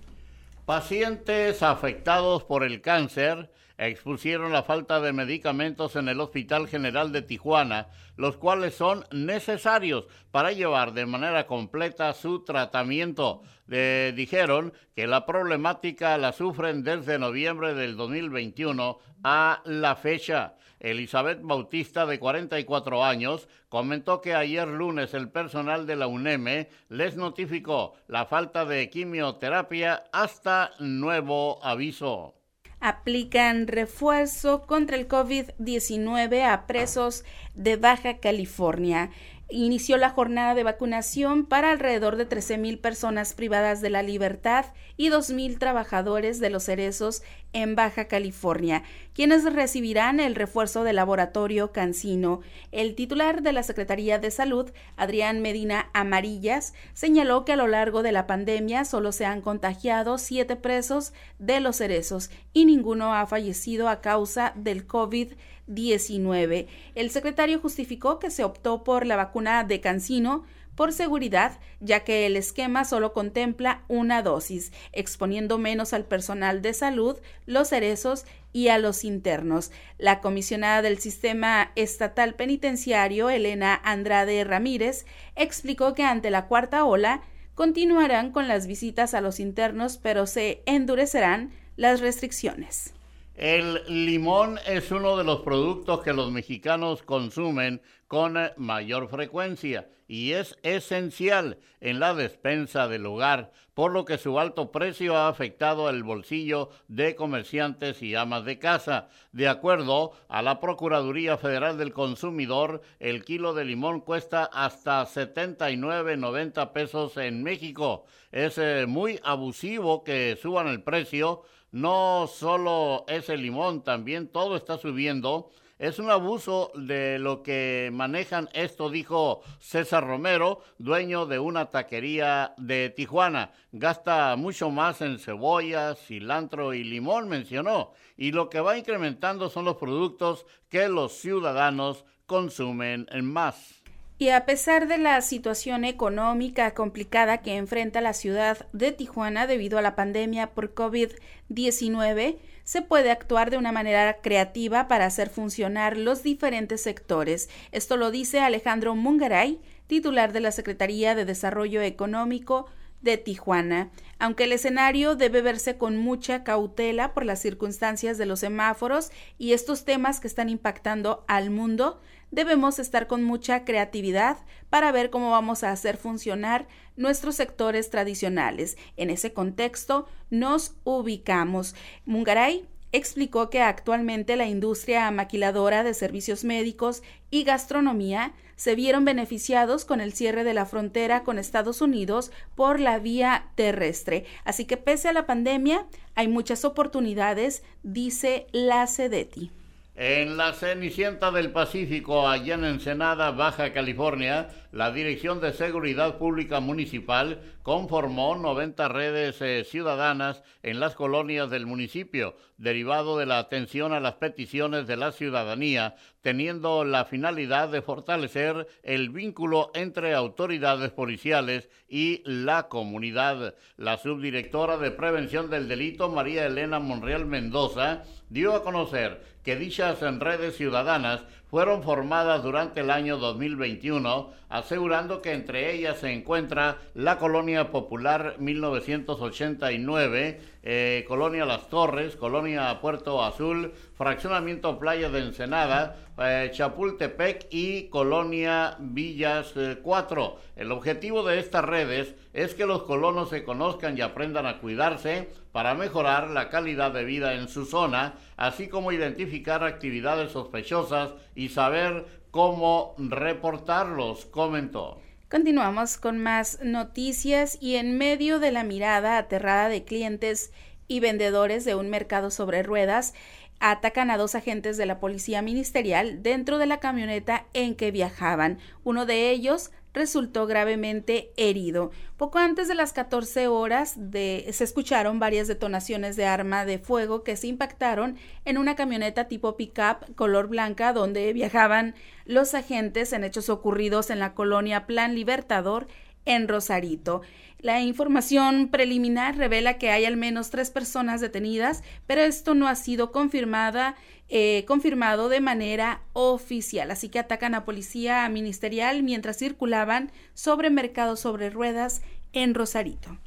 Pacientes 0.66 1.62
afectados 1.62 2.44
por 2.44 2.64
el 2.64 2.82
cáncer 2.82 3.52
expusieron 3.78 4.54
la 4.54 4.64
falta 4.64 5.02
de 5.02 5.14
medicamentos 5.14 5.96
en 5.96 6.08
el 6.08 6.22
Hospital 6.22 6.68
General 6.68 7.12
de 7.12 7.22
Tijuana, 7.22 7.88
los 8.16 8.38
cuales 8.38 8.76
son 8.76 9.06
necesarios 9.12 10.06
para 10.32 10.52
llevar 10.52 10.94
de 10.94 11.06
manera 11.06 11.46
completa 11.46 12.14
su 12.14 12.44
tratamiento. 12.44 13.44
dijeron 13.68 14.74
que 14.96 15.08
la 15.08 15.26
problemática 15.26 16.18
la 16.18 16.32
sufren 16.32 16.84
desde 16.84 17.20
noviembre 17.20 17.74
del 17.74 17.98
2021 17.98 19.00
a 19.24 19.62
la 19.66 19.96
fecha. 19.96 20.56
Elizabeth 20.80 21.40
Bautista, 21.42 22.06
de 22.06 22.20
44 22.20 23.04
años, 23.04 23.48
comentó 23.70 24.22
que 24.22 24.36
ayer 24.36 24.68
lunes 24.68 25.14
el 25.14 25.30
personal 25.30 25.88
de 25.88 25.96
la 25.96 26.08
UNEME 26.08 26.70
les 26.90 27.16
notificó 27.16 27.96
la 28.08 28.26
falta 28.26 28.66
de 28.66 28.90
quimioterapia 28.90 30.04
hasta 30.12 30.72
nuevo 30.80 31.64
aviso 31.64 32.36
aplican 32.80 33.68
refuerzo 33.68 34.64
contra 34.66 34.98
el 34.98 35.08
COVID-19 35.08 36.44
a 36.44 36.68
presos 36.68 37.24
de 37.54 37.76
Baja 37.76 38.18
California. 38.18 39.10
Inició 39.48 39.98
la 39.98 40.10
jornada 40.10 40.56
de 40.56 40.64
vacunación 40.64 41.46
para 41.46 41.70
alrededor 41.70 42.16
de 42.16 42.28
13.000 42.28 42.82
personas 42.82 43.34
privadas 43.34 43.80
de 43.80 43.92
la 43.92 44.02
libertad 44.02 44.66
y 44.98 45.10
2.000 45.10 45.60
trabajadores 45.60 46.40
de 46.40 46.50
los 46.50 46.64
cerezos 46.64 47.22
en 47.56 47.76
Baja 47.76 48.06
California, 48.06 48.84
quienes 49.14 49.52
recibirán 49.52 50.20
el 50.20 50.36
refuerzo 50.36 50.84
del 50.84 50.98
laboratorio 50.98 51.72
Cancino. 51.72 52.42
El 52.72 52.96
titular 52.96 53.42
de 53.42 53.54
la 53.54 53.64
Secretaría 53.64 54.20
de 54.20 54.30
Salud, 54.30 54.72
Adrián 54.98 55.42
Medina 55.42 55.90
Amarillas, 55.94 56.74
señaló 56.94 57.46
que 57.46 57.54
a 57.54 57.56
lo 57.56 57.68
largo 57.68 58.04
de 58.04 58.12
la 58.12 58.28
pandemia 58.28 58.84
solo 58.84 59.14
se 59.14 59.26
han 59.26 59.42
contagiado 59.42 60.18
siete 60.18 60.58
presos 60.58 61.14
de 61.40 61.62
los 61.62 61.78
cerezos 61.78 62.30
y 62.52 62.66
ninguno 62.66 63.16
ha 63.16 63.26
fallecido 63.26 63.88
a 63.88 64.02
causa 64.02 64.52
del 64.56 64.86
COVID-19. 64.86 65.36
19. 65.68 66.68
El 66.94 67.10
secretario 67.10 67.60
justificó 67.60 68.20
que 68.20 68.30
se 68.30 68.44
optó 68.44 68.84
por 68.84 69.06
la 69.06 69.16
vacuna 69.16 69.64
de 69.64 69.82
Cancino 69.82 70.44
por 70.76 70.94
seguridad, 70.94 71.60
ya 71.80 72.04
que 72.04 72.26
el 72.26 72.38
esquema 72.38 72.86
solo 72.86 73.14
contempla 73.14 73.84
una 73.88 74.22
dosis, 74.22 74.72
exponiendo 74.92 75.58
menos 75.58 75.94
al 75.94 76.06
personal 76.06 76.62
de 76.62 76.74
salud, 76.74 77.18
los 77.46 77.70
cerezos 77.70 78.26
y 78.54 78.70
a 78.70 78.78
los 78.78 79.04
internos. 79.04 79.72
La 79.98 80.22
comisionada 80.22 80.82
del 80.82 81.00
sistema 81.00 81.72
estatal 81.76 82.36
penitenciario, 82.36 83.30
Elena 83.30 83.80
Andrade 83.84 84.44
Ramírez, 84.44 85.06
explicó 85.36 85.94
que 85.94 86.04
ante 86.04 86.30
la 86.30 86.48
cuarta 86.48 86.86
ola 86.86 87.22
continuarán 87.54 88.32
con 88.32 88.48
las 88.48 88.68
visitas 88.68 89.14
a 89.14 89.22
los 89.22 89.40
internos, 89.40 89.98
pero 89.98 90.26
se 90.28 90.62
endurecerán 90.66 91.52
las 91.78 92.02
restricciones. 92.02 92.95
El 93.36 93.82
limón 94.06 94.60
es 94.66 94.92
uno 94.92 95.18
de 95.18 95.26
los 95.26 95.42
productos 95.42 96.02
que 96.02 96.14
los 96.14 96.32
mexicanos 96.32 97.04
consumen 97.04 97.82
con 98.08 98.38
mayor 98.56 99.10
frecuencia 99.10 99.90
y 100.08 100.32
es 100.32 100.58
esencial 100.64 101.58
en 101.82 102.00
la 102.00 102.14
despensa 102.14 102.88
del 102.88 103.06
hogar, 103.06 103.52
por 103.74 103.92
lo 103.92 104.06
que 104.06 104.18
su 104.18 104.40
alto 104.40 104.72
precio 104.72 105.18
ha 105.18 105.28
afectado 105.28 105.90
el 105.90 106.04
bolsillo 106.04 106.70
de 106.88 107.16
comerciantes 107.16 108.02
y 108.02 108.16
amas 108.16 108.46
de 108.46 108.58
casa. 108.58 109.10
De 109.34 109.50
acuerdo 109.50 110.14
a 110.30 110.42
la 110.42 110.62
Procuraduría 110.62 111.38
Federal 111.38 111.78
del 111.78 111.92
Consumidor, 111.92 112.84
el 113.00 113.26
kilo 113.26 113.54
de 113.54 113.66
limón 113.66 114.00
cuesta 114.00 114.46
hasta 114.46 115.04
79.90 115.04 116.72
pesos 116.72 117.18
en 117.18 117.44
México. 117.44 118.06
Es 118.32 118.58
eh, 118.60 118.86
muy 118.88 119.20
abusivo 119.24 120.06
que 120.06 120.38
suban 120.42 120.68
el 120.68 120.84
precio 120.84 121.44
no 121.76 122.30
solo 122.34 123.04
es 123.10 123.28
el 123.28 123.42
limón, 123.42 123.84
también 123.84 124.30
todo 124.30 124.56
está 124.56 124.78
subiendo. 124.78 125.52
Es 125.78 126.00
un 126.00 126.10
abuso 126.10 126.72
de 126.74 127.20
lo 127.20 127.44
que 127.44 127.90
manejan 127.92 128.48
esto, 128.54 128.90
dijo 128.90 129.42
César 129.60 130.08
Romero, 130.08 130.62
dueño 130.78 131.26
de 131.26 131.38
una 131.38 131.72
taquería 131.72 132.54
de 132.56 132.92
Tijuana. 132.92 133.52
Gasta 133.74 134.38
mucho 134.38 134.70
más 134.72 135.02
en 135.02 135.20
cebollas, 135.20 136.00
cilantro 136.00 136.74
y 136.74 136.86
limón, 136.86 137.28
mencionó. 137.28 137.92
Y 138.16 138.32
lo 138.32 138.50
que 138.50 138.62
va 138.62 138.78
incrementando 138.78 139.50
son 139.50 139.66
los 139.66 139.76
productos 139.76 140.46
que 140.70 140.88
los 140.88 141.12
ciudadanos 141.12 142.06
consumen 142.26 143.06
en 143.12 143.26
más. 143.26 143.84
Y 144.18 144.30
a 144.30 144.46
pesar 144.46 144.88
de 144.88 144.98
la 144.98 145.20
situación 145.20 145.84
económica 145.84 146.74
complicada 146.74 147.40
que 147.40 147.58
enfrenta 147.58 148.00
la 148.00 148.14
ciudad 148.14 148.66
de 148.72 148.94
Tijuana 148.94 149.46
debido 149.46 149.78
a 149.78 149.82
la 149.82 149.96
pandemia 149.96 150.52
por 150.52 150.74
COVID-19, 150.74 152.38
se 152.64 152.82
puede 152.82 153.12
actuar 153.12 153.52
de 153.52 153.58
una 153.58 153.74
manera 153.74 154.22
creativa 154.22 154.88
para 154.88 155.06
hacer 155.06 155.30
funcionar 155.30 155.98
los 155.98 156.24
diferentes 156.24 156.82
sectores. 156.82 157.50
Esto 157.74 157.98
lo 157.98 158.10
dice 158.10 158.40
Alejandro 158.40 158.96
Mungaray, 158.96 159.60
titular 159.88 160.32
de 160.32 160.40
la 160.40 160.52
Secretaría 160.54 161.14
de 161.14 161.26
Desarrollo 161.26 161.82
Económico 161.82 162.68
de 163.02 163.18
Tijuana. 163.18 163.92
Aunque 164.18 164.46
el 164.46 164.54
escenario 164.54 165.16
debe 165.16 165.42
verse 165.42 165.78
con 165.78 165.98
mucha 165.98 166.44
cautela 166.44 167.14
por 167.14 167.26
las 167.26 167.42
circunstancias 167.42 168.18
de 168.18 168.26
los 168.26 168.40
semáforos 168.40 169.12
y 169.38 169.52
estos 169.52 169.84
temas 169.84 170.20
que 170.20 170.28
están 170.28 170.50
impactando 170.50 171.26
al 171.28 171.50
mundo, 171.50 172.00
debemos 172.32 172.80
estar 172.80 173.08
con 173.08 173.24
mucha 173.24 173.66
creatividad 173.66 174.38
para 174.70 174.92
ver 174.92 175.10
cómo 175.10 175.32
vamos 175.32 175.64
a 175.64 175.72
hacer 175.72 175.98
funcionar 175.98 176.68
nuestros 176.96 177.36
sectores 177.36 177.90
tradicionales. 177.90 178.78
En 178.98 179.10
ese 179.10 179.34
contexto 179.34 180.08
nos 180.30 180.76
ubicamos. 180.84 181.76
Mungaray 182.06 182.68
explicó 182.92 183.50
que 183.50 183.62
actualmente 183.62 184.36
la 184.36 184.48
industria 184.48 185.10
maquiladora 185.12 185.84
de 185.84 185.94
servicios 185.94 186.44
médicos 186.44 187.04
y 187.30 187.44
gastronomía 187.44 188.34
se 188.56 188.76
vieron 188.76 189.04
beneficiados 189.04 189.84
con 189.84 190.00
el 190.00 190.14
cierre 190.14 190.44
de 190.44 190.54
la 190.54 190.66
frontera 190.66 191.24
con 191.24 191.38
Estados 191.38 191.82
Unidos 191.82 192.32
por 192.56 192.80
la 192.80 193.00
vía 193.00 193.50
terrestre. 193.56 194.26
Así 194.46 194.66
que 194.66 194.78
pese 194.78 195.10
a 195.10 195.14
la 195.14 195.26
pandemia, 195.26 195.86
hay 196.16 196.30
muchas 196.30 196.64
oportunidades, 196.64 197.64
dice 197.84 198.48
la 198.54 198.88
Sedeti. 198.88 199.52
En 199.98 200.36
la 200.36 200.52
Cenicienta 200.52 201.32
del 201.32 201.52
Pacífico, 201.52 202.28
allá 202.28 202.56
en 202.56 202.66
Ensenada, 202.66 203.32
Baja 203.32 203.72
California, 203.72 204.50
la 204.74 204.92
Dirección 204.92 205.40
de 205.40 205.54
Seguridad 205.54 206.18
Pública 206.18 206.60
Municipal 206.60 207.40
conformó 207.66 208.36
90 208.36 208.90
redes 208.90 209.42
eh, 209.42 209.64
ciudadanas 209.64 210.44
en 210.62 210.80
las 210.80 210.94
colonias 210.94 211.50
del 211.50 211.66
municipio, 211.66 212.38
derivado 212.60 213.18
de 213.18 213.26
la 213.26 213.40
atención 213.40 213.92
a 213.92 214.00
las 214.00 214.14
peticiones 214.14 214.86
de 214.86 214.98
la 214.98 215.12
ciudadanía, 215.12 215.96
teniendo 216.22 216.86
la 216.86 217.06
finalidad 217.06 217.70
de 217.70 217.82
fortalecer 217.82 218.68
el 218.84 219.10
vínculo 219.10 219.72
entre 219.74 220.14
autoridades 220.14 220.92
policiales 220.92 221.68
y 221.90 222.22
la 222.24 222.68
comunidad. 222.68 223.56
La 223.78 223.98
subdirectora 223.98 224.78
de 224.78 224.92
Prevención 224.92 225.50
del 225.50 225.68
Delito, 225.68 226.08
María 226.08 226.46
Elena 226.46 226.78
Monreal 226.78 227.26
Mendoza, 227.26 228.04
dio 228.30 228.54
a 228.54 228.64
conocer 228.64 229.24
que 229.44 229.56
dichas 229.56 230.02
redes 230.20 230.56
ciudadanas 230.56 231.24
fueron 231.50 231.84
formadas 231.84 232.44
durante 232.44 232.82
el 232.82 232.90
año 232.90 233.18
2021, 233.18 234.32
asegurando 234.50 235.22
que 235.22 235.34
entre 235.34 235.74
ellas 235.74 236.00
se 236.00 236.12
encuentra 236.12 236.80
la 236.94 237.18
Colonia 237.18 237.72
Popular 237.72 238.36
1989, 238.40 240.42
eh, 240.66 241.06
Colonia 241.08 241.46
Las 241.46 241.70
Torres, 241.70 242.16
Colonia 242.16 242.80
Puerto 242.82 243.24
Azul, 243.24 243.72
Fraccionamiento 243.96 244.80
Playa 244.80 245.10
de 245.10 245.20
Ensenada, 245.20 245.96
eh, 246.18 246.50
Chapultepec 246.52 247.48
y 247.52 247.88
Colonia 247.90 248.76
Villas 248.80 249.54
4. 249.84 250.26
Eh, 250.26 250.62
el 250.64 250.72
objetivo 250.72 251.22
de 251.22 251.38
estas 251.38 251.64
redes 251.64 252.16
es 252.34 252.56
que 252.56 252.66
los 252.66 252.82
colonos 252.82 253.30
se 253.30 253.44
conozcan 253.44 253.96
y 253.96 254.02
aprendan 254.02 254.48
a 254.48 254.58
cuidarse 254.58 255.30
para 255.52 255.76
mejorar 255.76 256.32
la 256.32 256.50
calidad 256.50 256.92
de 256.92 257.06
vida 257.06 257.36
en 257.36 257.48
su 257.48 257.66
zona, 257.66 258.16
así 258.36 258.68
como 258.68 258.92
identificar 258.92 259.64
actividades 259.64 260.32
sospechosas 260.32 261.12
y 261.36 261.50
saber 261.50 262.06
cómo 262.32 262.96
reportarlos, 262.98 264.26
comentó. 264.26 265.00
Continuamos 265.36 265.98
con 265.98 266.18
más 266.18 266.60
noticias 266.64 267.58
y 267.60 267.76
en 267.76 267.98
medio 267.98 268.40
de 268.40 268.54
la 268.54 268.64
mirada 268.64 269.18
aterrada 269.18 269.68
de 269.68 269.84
clientes 269.84 270.54
y 270.88 271.02
vendedores 271.02 271.66
de 271.66 271.76
un 271.76 271.90
mercado 271.90 272.32
sobre 272.32 272.64
ruedas, 272.64 273.14
atacan 273.60 274.12
a 274.12 274.18
dos 274.18 274.34
agentes 274.34 274.78
de 274.78 274.86
la 274.86 274.98
policía 275.02 275.42
ministerial 275.42 276.24
dentro 276.24 276.58
de 276.58 276.68
la 276.68 276.80
camioneta 276.80 277.48
en 277.52 277.76
que 277.76 277.92
viajaban. 277.92 278.60
Uno 278.86 279.06
de 279.06 279.30
ellos 279.30 279.72
resultó 279.96 280.46
gravemente 280.46 281.32
herido. 281.38 281.90
Poco 282.18 282.38
antes 282.38 282.68
de 282.68 282.76
las 282.76 282.94
14 282.94 283.48
horas 283.48 283.96
de, 283.98 284.46
se 284.52 284.64
escucharon 284.64 285.20
varias 285.20 285.48
detonaciones 285.48 286.16
de 286.16 286.26
arma 286.26 286.66
de 286.66 286.78
fuego 286.78 287.24
que 287.24 287.36
se 287.36 287.48
impactaron 287.48 288.18
en 288.44 288.58
una 288.58 288.76
camioneta 288.76 289.28
tipo 289.28 289.58
pickup 289.58 290.14
color 290.16 290.48
blanca 290.48 290.94
donde 290.94 291.34
viajaban 291.34 291.96
los 292.26 292.54
agentes 292.54 293.14
en 293.14 293.24
hechos 293.24 293.50
ocurridos 293.50 294.10
en 294.10 294.20
la 294.20 294.34
colonia 294.34 294.86
Plan 294.86 295.16
Libertador 295.16 295.88
en 296.26 296.48
Rosarito. 296.48 297.22
La 297.60 297.82
información 297.82 298.68
preliminar 298.70 299.38
revela 299.38 299.78
que 299.78 299.90
hay 299.90 300.06
al 300.06 300.18
menos 300.18 300.50
tres 300.50 300.70
personas 300.70 301.22
detenidas, 301.22 301.84
pero 302.06 302.22
esto 302.22 302.54
no 302.54 302.68
ha 302.68 302.76
sido 302.76 303.12
confirmada, 303.12 303.96
eh, 304.30 304.66
confirmado 304.68 305.30
de 305.30 305.42
manera 305.42 306.02
oficial. 306.14 306.92
Así 306.92 307.10
que 307.10 307.20
atacan 307.20 307.56
a 307.56 307.66
policía 307.66 308.28
ministerial 308.30 309.02
mientras 309.02 309.38
circulaban 309.38 310.12
sobre 310.34 310.70
mercados 310.70 311.22
sobre 311.22 311.50
ruedas 311.50 312.02
en 312.34 312.54
Rosarito. 312.54 313.18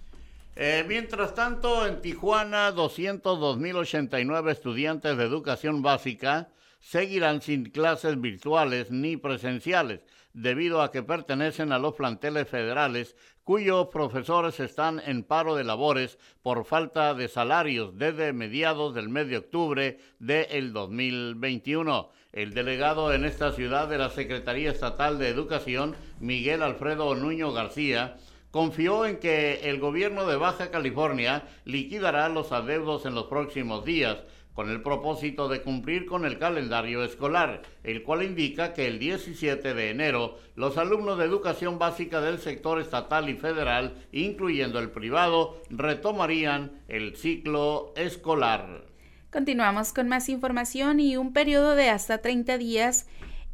Eh, 0.55 0.85
mientras 0.87 1.35
tanto, 1.35 1.87
en 1.87 2.01
Tijuana, 2.01 2.73
202.089 2.73 4.51
estudiantes 4.51 5.17
de 5.17 5.25
educación 5.25 5.83
básica 5.83 6.49
seguirán 6.81 7.43
sin 7.43 7.71
clases 7.71 8.21
virtuales 8.21 8.91
ni 8.91 9.17
presenciales, 9.17 10.01
debido 10.39 10.83
a 10.83 10.93
que 10.93 11.03
pertenecen 11.03 11.73
a 11.73 11.81
los 11.81 11.95
planteles 11.95 12.49
federales 12.49 13.17
cuyos 13.43 13.89
profesores 13.89 14.61
están 14.61 15.03
en 15.05 15.25
paro 15.25 15.57
de 15.57 15.65
labores 15.65 16.17
por 16.43 16.65
falta 16.65 17.15
de 17.15 17.27
salarios 17.27 17.99
desde 17.99 18.33
mediados 18.33 18.95
del 18.95 19.09
mes 19.09 19.29
de 19.29 19.39
octubre 19.39 19.99
del 20.21 20.73
2021. 20.73 22.11
El 22.33 22.55
delegado 22.55 23.13
en 23.13 23.25
esta 23.25 23.51
ciudad 23.51 23.89
de 23.89 23.99
la 23.99 24.11
Secretaría 24.11 24.71
Estatal 24.71 25.19
de 25.19 25.29
Educación, 25.29 25.97
Miguel 26.21 26.63
Alfredo 26.63 27.17
Nuño 27.17 27.53
García, 27.53 28.17
confió 28.53 29.07
en 29.07 29.19
que 29.19 29.69
el 29.69 29.81
gobierno 29.81 30.27
de 30.27 30.37
Baja 30.37 30.71
California 30.71 31.49
liquidará 31.65 32.29
los 32.29 32.53
adeudos 32.53 33.07
en 33.07 33.15
los 33.15 33.27
próximos 33.27 33.85
días 33.85 34.19
con 34.59 34.71
el 34.71 34.83
propósito 34.83 35.49
de 35.49 35.63
cumplir 35.63 36.05
con 36.05 36.25
el 36.25 36.37
calendario 36.37 37.05
escolar, 37.05 37.63
el 37.85 38.03
cual 38.03 38.25
indica 38.25 38.75
que 38.75 38.89
el 38.89 38.99
17 38.99 39.73
de 39.73 39.91
enero 39.91 40.37
los 40.57 40.79
alumnos 40.79 41.17
de 41.17 41.27
educación 41.27 41.79
básica 41.79 42.21
del 42.21 42.41
sector 42.41 42.81
estatal 42.81 43.29
y 43.29 43.35
federal, 43.35 43.95
incluyendo 44.11 44.81
el 44.81 44.91
privado, 44.91 45.63
retomarían 45.71 46.73
el 46.89 47.15
ciclo 47.15 47.93
escolar. 47.95 48.85
Continuamos 49.31 49.93
con 49.93 50.09
más 50.09 50.29
información 50.29 50.99
y 50.99 51.17
un 51.17 51.33
periodo 51.33 51.77
de 51.77 51.91
hasta 51.91 52.19
30 52.19 52.59
días 52.59 53.07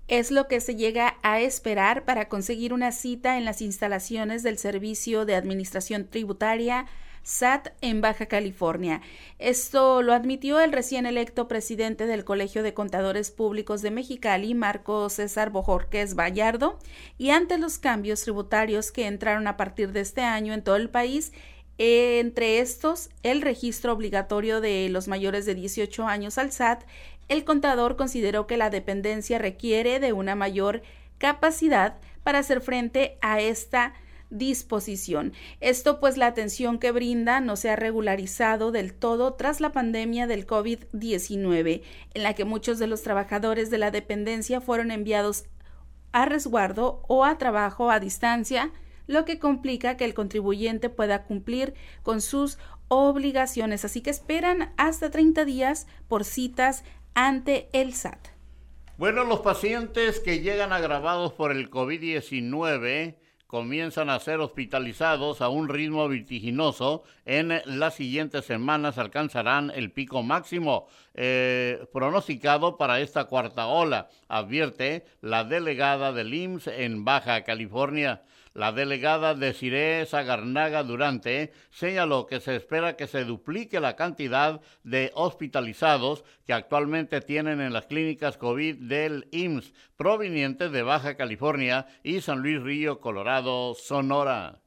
es 0.08 0.30
lo 0.30 0.48
que 0.48 0.62
se 0.62 0.74
llega 0.74 1.18
a 1.22 1.38
esperar 1.38 2.06
para 2.06 2.30
conseguir 2.30 2.72
una 2.72 2.92
cita 2.92 3.36
en 3.36 3.44
las 3.44 3.60
instalaciones 3.60 4.42
del 4.42 4.56
Servicio 4.56 5.26
de 5.26 5.34
Administración 5.34 6.08
Tributaria 6.08 6.86
SAT 7.24 7.70
en 7.80 8.00
Baja 8.00 8.26
California. 8.26 9.00
Esto 9.38 10.02
lo 10.02 10.12
admitió 10.12 10.60
el 10.60 10.72
recién 10.72 11.06
electo 11.06 11.48
presidente 11.48 12.06
del 12.06 12.24
Colegio 12.24 12.62
de 12.62 12.74
Contadores 12.74 13.32
Públicos 13.32 13.82
de 13.82 13.90
Mexicali, 13.90 14.54
Marco 14.54 15.08
César 15.08 15.50
Bojorquez 15.50 16.14
Vallardo, 16.14 16.78
y 17.18 17.30
ante 17.30 17.58
los 17.58 17.78
cambios 17.78 18.22
tributarios 18.22 18.92
que 18.92 19.06
entraron 19.06 19.46
a 19.48 19.56
partir 19.56 19.90
de 19.90 20.00
este 20.00 20.20
año 20.20 20.54
en 20.54 20.62
todo 20.62 20.76
el 20.76 20.90
país, 20.90 21.32
entre 21.76 22.60
estos, 22.60 23.10
el 23.24 23.42
registro 23.42 23.92
obligatorio 23.92 24.60
de 24.60 24.88
los 24.90 25.08
mayores 25.08 25.44
de 25.44 25.56
18 25.56 26.06
años 26.06 26.38
al 26.38 26.52
SAT, 26.52 26.84
el 27.28 27.44
contador 27.44 27.96
consideró 27.96 28.46
que 28.46 28.56
la 28.56 28.70
dependencia 28.70 29.38
requiere 29.38 29.98
de 29.98 30.12
una 30.12 30.36
mayor 30.36 30.82
capacidad 31.18 31.96
para 32.22 32.40
hacer 32.40 32.60
frente 32.60 33.18
a 33.22 33.40
esta 33.40 33.94
disposición. 34.34 35.32
Esto 35.60 36.00
pues 36.00 36.16
la 36.16 36.26
atención 36.26 36.78
que 36.78 36.90
brinda 36.92 37.40
no 37.40 37.56
se 37.56 37.70
ha 37.70 37.76
regularizado 37.76 38.72
del 38.72 38.92
todo 38.92 39.34
tras 39.34 39.60
la 39.60 39.72
pandemia 39.72 40.26
del 40.26 40.46
COVID-19, 40.46 41.82
en 42.14 42.22
la 42.22 42.34
que 42.34 42.44
muchos 42.44 42.78
de 42.78 42.86
los 42.86 43.02
trabajadores 43.02 43.70
de 43.70 43.78
la 43.78 43.90
dependencia 43.90 44.60
fueron 44.60 44.90
enviados 44.90 45.44
a 46.12 46.26
resguardo 46.26 47.02
o 47.08 47.24
a 47.24 47.38
trabajo 47.38 47.90
a 47.90 48.00
distancia, 48.00 48.72
lo 49.06 49.24
que 49.24 49.38
complica 49.38 49.96
que 49.96 50.04
el 50.04 50.14
contribuyente 50.14 50.88
pueda 50.88 51.24
cumplir 51.24 51.74
con 52.02 52.20
sus 52.20 52.58
obligaciones. 52.88 53.84
Así 53.84 54.00
que 54.00 54.10
esperan 54.10 54.72
hasta 54.76 55.10
30 55.10 55.44
días 55.44 55.86
por 56.08 56.24
citas 56.24 56.84
ante 57.14 57.68
el 57.72 57.94
SAT. 57.94 58.28
Bueno, 58.96 59.24
los 59.24 59.40
pacientes 59.40 60.20
que 60.20 60.40
llegan 60.40 60.72
agravados 60.72 61.32
por 61.32 61.50
el 61.50 61.68
COVID-19 61.70 63.16
comienzan 63.54 64.10
a 64.10 64.18
ser 64.18 64.40
hospitalizados 64.40 65.40
a 65.40 65.48
un 65.48 65.68
ritmo 65.68 66.08
vertiginoso. 66.08 67.04
En 67.24 67.62
las 67.66 67.94
siguientes 67.94 68.44
semanas 68.46 68.98
alcanzarán 68.98 69.70
el 69.76 69.92
pico 69.92 70.24
máximo 70.24 70.88
eh, 71.14 71.86
pronosticado 71.92 72.76
para 72.76 72.98
esta 72.98 73.26
cuarta 73.26 73.68
ola, 73.68 74.08
advierte 74.26 75.06
la 75.20 75.44
delegada 75.44 76.12
del 76.12 76.34
IMSS 76.34 76.66
en 76.66 77.04
Baja 77.04 77.44
California. 77.44 78.22
La 78.54 78.70
delegada 78.70 79.34
de 79.34 79.52
Cire 79.52 80.06
Sagarnaga 80.06 80.84
Durante 80.84 81.52
señaló 81.70 82.28
que 82.28 82.38
se 82.38 82.54
espera 82.54 82.96
que 82.96 83.08
se 83.08 83.24
duplique 83.24 83.80
la 83.80 83.96
cantidad 83.96 84.60
de 84.84 85.10
hospitalizados 85.16 86.22
que 86.46 86.52
actualmente 86.52 87.20
tienen 87.20 87.60
en 87.60 87.72
las 87.72 87.86
clínicas 87.86 88.36
COVID 88.36 88.76
del 88.76 89.26
IMSS 89.32 89.72
provenientes 89.96 90.70
de 90.70 90.84
Baja 90.84 91.16
California 91.16 91.88
y 92.04 92.20
San 92.20 92.42
Luis 92.42 92.62
Río, 92.62 93.00
Colorado, 93.00 93.74
Sonora. 93.74 94.60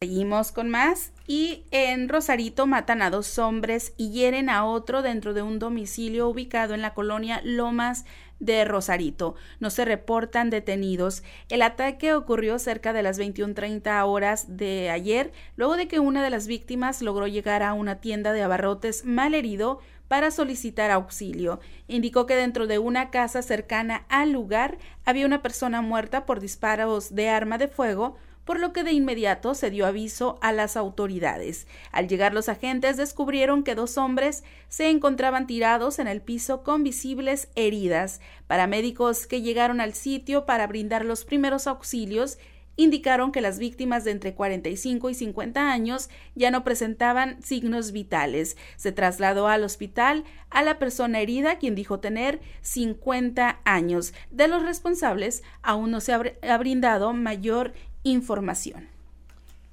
Seguimos 0.00 0.50
con 0.50 0.68
más 0.68 1.12
y 1.28 1.66
en 1.70 2.08
Rosarito 2.08 2.66
matan 2.66 3.00
a 3.00 3.10
dos 3.10 3.38
hombres 3.38 3.94
y 3.96 4.10
hieren 4.10 4.50
a 4.50 4.66
otro 4.66 5.02
dentro 5.02 5.34
de 5.34 5.42
un 5.42 5.60
domicilio 5.60 6.28
ubicado 6.28 6.74
en 6.74 6.82
la 6.82 6.94
colonia 6.94 7.40
Lomas 7.44 8.04
de 8.40 8.64
Rosarito. 8.64 9.34
No 9.60 9.70
se 9.70 9.84
reportan 9.84 10.50
detenidos. 10.50 11.22
El 11.48 11.62
ataque 11.62 12.14
ocurrió 12.14 12.58
cerca 12.58 12.92
de 12.92 13.02
las 13.02 13.18
21:30 13.18 14.04
horas 14.04 14.56
de 14.56 14.90
ayer, 14.90 15.32
luego 15.56 15.76
de 15.76 15.88
que 15.88 16.00
una 16.00 16.22
de 16.22 16.30
las 16.30 16.46
víctimas 16.46 17.02
logró 17.02 17.26
llegar 17.26 17.62
a 17.62 17.72
una 17.72 18.00
tienda 18.00 18.32
de 18.32 18.42
abarrotes 18.42 19.04
mal 19.04 19.34
herido 19.34 19.80
para 20.08 20.30
solicitar 20.30 20.90
auxilio. 20.90 21.60
Indicó 21.88 22.26
que 22.26 22.36
dentro 22.36 22.66
de 22.66 22.78
una 22.78 23.10
casa 23.10 23.42
cercana 23.42 24.04
al 24.08 24.32
lugar 24.32 24.78
había 25.04 25.26
una 25.26 25.42
persona 25.42 25.80
muerta 25.80 26.26
por 26.26 26.40
disparos 26.40 27.14
de 27.14 27.28
arma 27.28 27.58
de 27.58 27.68
fuego, 27.68 28.16
por 28.44 28.60
lo 28.60 28.72
que 28.72 28.84
de 28.84 28.92
inmediato 28.92 29.54
se 29.54 29.70
dio 29.70 29.86
aviso 29.86 30.38
a 30.40 30.52
las 30.52 30.76
autoridades. 30.76 31.66
Al 31.92 32.08
llegar 32.08 32.34
los 32.34 32.48
agentes 32.48 32.96
descubrieron 32.96 33.64
que 33.64 33.74
dos 33.74 33.98
hombres 33.98 34.44
se 34.68 34.88
encontraban 34.90 35.46
tirados 35.46 35.98
en 35.98 36.08
el 36.08 36.20
piso 36.20 36.62
con 36.62 36.82
visibles 36.82 37.48
heridas. 37.54 38.20
Paramédicos 38.46 39.26
que 39.26 39.42
llegaron 39.42 39.80
al 39.80 39.94
sitio 39.94 40.46
para 40.46 40.66
brindar 40.66 41.04
los 41.04 41.24
primeros 41.24 41.66
auxilios 41.66 42.38
indicaron 42.76 43.32
que 43.32 43.40
las 43.40 43.58
víctimas 43.58 44.04
de 44.04 44.10
entre 44.10 44.34
45 44.34 45.10
y 45.10 45.14
50 45.14 45.72
años 45.72 46.10
ya 46.34 46.50
no 46.50 46.64
presentaban 46.64 47.42
signos 47.42 47.92
vitales. 47.92 48.56
Se 48.76 48.92
trasladó 48.92 49.48
al 49.48 49.64
hospital 49.64 50.24
a 50.50 50.62
la 50.62 50.78
persona 50.78 51.20
herida, 51.20 51.58
quien 51.58 51.74
dijo 51.74 52.00
tener 52.00 52.40
50 52.62 53.60
años. 53.64 54.12
De 54.30 54.48
los 54.48 54.62
responsables 54.62 55.42
aún 55.62 55.90
no 55.90 56.00
se 56.00 56.12
ha 56.12 56.58
brindado 56.58 57.12
mayor 57.12 57.74
información. 58.04 58.88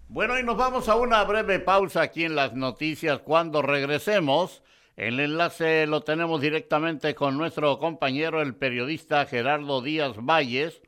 Bueno, 0.10 0.38
y 0.38 0.44
nos 0.44 0.58
vamos 0.58 0.90
a 0.90 0.96
una 0.96 1.24
breve 1.24 1.60
pausa 1.60 2.02
aquí 2.02 2.26
en 2.26 2.36
las 2.36 2.54
noticias. 2.54 3.20
Cuando 3.20 3.62
regresemos, 3.62 4.62
el 4.98 5.20
enlace 5.22 5.88
lo 5.88 6.02
tenemos 6.02 6.42
directamente 6.42 7.16
con 7.16 7.38
nuestro 7.38 7.80
compañero, 7.80 8.42
el 8.42 8.56
periodista 8.56 9.26
Gerardo 9.26 9.82
Díaz 9.82 10.18
Valles. 10.18 10.82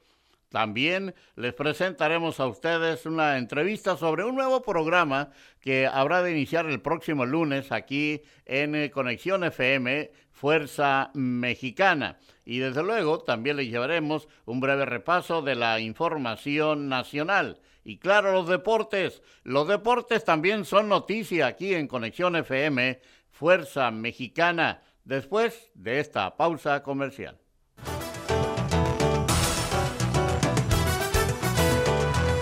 También 0.50 1.16
les 1.36 1.54
presentaremos 1.54 2.40
a 2.40 2.48
ustedes 2.48 3.06
una 3.06 3.38
entrevista 3.38 3.98
sobre 3.98 4.26
un 4.26 4.36
nuevo 4.36 4.62
programa 4.62 5.32
que 5.62 5.88
habrá 5.88 6.22
de 6.22 6.32
iniciar 6.32 6.66
el 6.66 6.82
próximo 6.82 7.26
lunes 7.26 7.72
aquí 7.72 8.22
en 8.46 8.90
Conexión 8.90 9.46
FM 9.46 10.12
Fuerza 10.32 11.12
Mexicana. 11.14 12.18
Y 12.46 12.60
desde 12.60 12.84
luego 12.84 13.20
también 13.20 13.58
les 13.58 13.70
llevaremos 13.70 14.28
un 14.46 14.60
breve 14.60 14.86
repaso 14.86 15.42
de 15.42 15.56
la 15.56 15.80
información 15.80 16.90
nacional. 16.90 17.60
Y 17.84 17.98
claro, 17.98 18.32
los 18.32 18.48
deportes. 18.48 19.22
Los 19.44 19.68
deportes 19.68 20.24
también 20.24 20.66
son 20.66 20.90
noticia 20.90 21.48
aquí 21.48 21.74
en 21.74 21.88
Conexión 21.88 22.36
FM 22.36 23.00
Fuerza 23.34 23.90
Mexicana, 23.92 24.84
después 25.04 25.72
de 25.74 26.00
esta 26.00 26.38
pausa 26.38 26.84
comercial. 26.84 27.40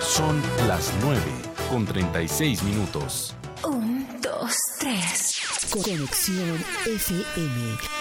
Son 0.01 0.41
las 0.67 0.93
9 1.01 1.21
con 1.69 1.85
36 1.85 2.61
minutos. 2.63 3.35
Un, 3.63 4.05
dos, 4.21 4.55
tres. 4.79 5.41
Conexión 5.71 6.63
FM. 6.85 8.00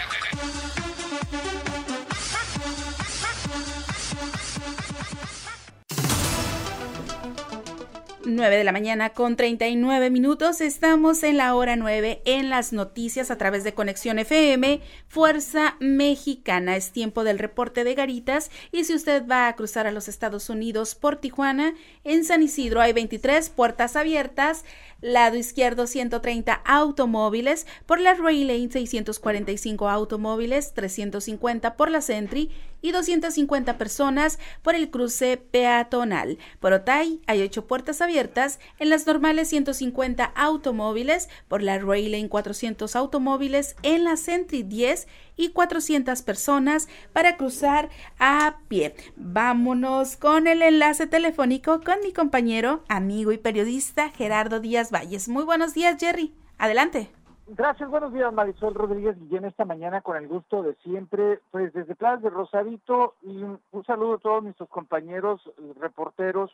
9 8.41 8.57
de 8.57 8.63
la 8.63 8.71
mañana 8.71 9.11
con 9.11 9.35
39 9.35 10.09
minutos. 10.09 10.61
Estamos 10.61 11.21
en 11.21 11.37
la 11.37 11.53
hora 11.53 11.75
9 11.75 12.23
en 12.25 12.49
las 12.49 12.73
noticias 12.73 13.29
a 13.29 13.37
través 13.37 13.63
de 13.63 13.75
Conexión 13.75 14.17
FM, 14.17 14.81
Fuerza 15.07 15.75
Mexicana. 15.79 16.75
Es 16.75 16.91
tiempo 16.91 17.23
del 17.23 17.37
reporte 17.37 17.83
de 17.83 17.93
Garitas 17.93 18.49
y 18.71 18.85
si 18.85 18.95
usted 18.95 19.27
va 19.27 19.47
a 19.47 19.55
cruzar 19.55 19.85
a 19.85 19.91
los 19.91 20.07
Estados 20.07 20.49
Unidos 20.49 20.95
por 20.95 21.17
Tijuana, 21.17 21.75
en 22.03 22.25
San 22.25 22.41
Isidro 22.41 22.81
hay 22.81 22.93
23 22.93 23.47
puertas 23.51 23.95
abiertas 23.95 24.65
lado 25.01 25.35
izquierdo 25.35 25.87
130 25.87 26.53
automóviles, 26.53 27.67
por 27.85 27.99
la 27.99 28.13
Ray 28.13 28.43
Lane 28.43 28.69
645 28.71 29.89
automóviles, 29.89 30.73
350 30.73 31.75
por 31.75 31.91
la 31.91 32.01
Sentry 32.01 32.49
y 32.81 32.91
250 32.91 33.77
personas 33.77 34.39
por 34.61 34.75
el 34.75 34.89
cruce 34.89 35.37
peatonal. 35.37 36.37
Por 36.59 36.73
Otay 36.73 37.21
hay 37.27 37.41
8 37.41 37.67
puertas 37.67 38.01
abiertas, 38.01 38.59
en 38.79 38.89
las 38.89 39.05
normales 39.05 39.49
150 39.49 40.23
automóviles, 40.23 41.29
por 41.47 41.61
la 41.61 41.79
Ray 41.79 42.09
Lane 42.09 42.29
400 42.29 42.95
automóviles, 42.95 43.75
en 43.83 44.03
la 44.03 44.17
Sentry 44.17 44.63
10 44.63 45.07
y 45.35 45.51
400 45.53 46.21
personas 46.21 46.87
para 47.13 47.37
cruzar 47.37 47.89
a 48.19 48.57
pie. 48.67 48.95
Vámonos 49.15 50.17
con 50.17 50.47
el 50.47 50.61
enlace 50.61 51.07
telefónico 51.07 51.81
con 51.81 51.99
mi 52.03 52.13
compañero, 52.13 52.83
amigo 52.89 53.31
y 53.31 53.37
periodista 53.37 54.09
Gerardo 54.09 54.59
Díaz 54.59 54.91
Valles. 54.91 55.27
Muy 55.29 55.43
buenos 55.43 55.73
días, 55.73 55.97
Jerry. 55.99 56.33
Adelante. 56.57 57.11
Gracias, 57.53 57.89
buenos 57.89 58.13
días 58.13 58.31
Marisol 58.31 58.73
Rodríguez 58.73 59.19
Guillén 59.19 59.43
esta 59.43 59.65
mañana 59.65 59.99
con 59.99 60.15
el 60.15 60.25
gusto 60.25 60.63
de 60.63 60.73
siempre, 60.75 61.41
pues 61.51 61.73
desde 61.73 61.95
Plaza 61.95 62.21
de 62.21 62.29
Rosarito 62.29 63.15
y 63.21 63.43
un, 63.43 63.59
saludo 63.85 64.13
a 64.13 64.19
todos 64.19 64.43
nuestros 64.43 64.69
compañeros 64.69 65.41
reporteros 65.77 66.49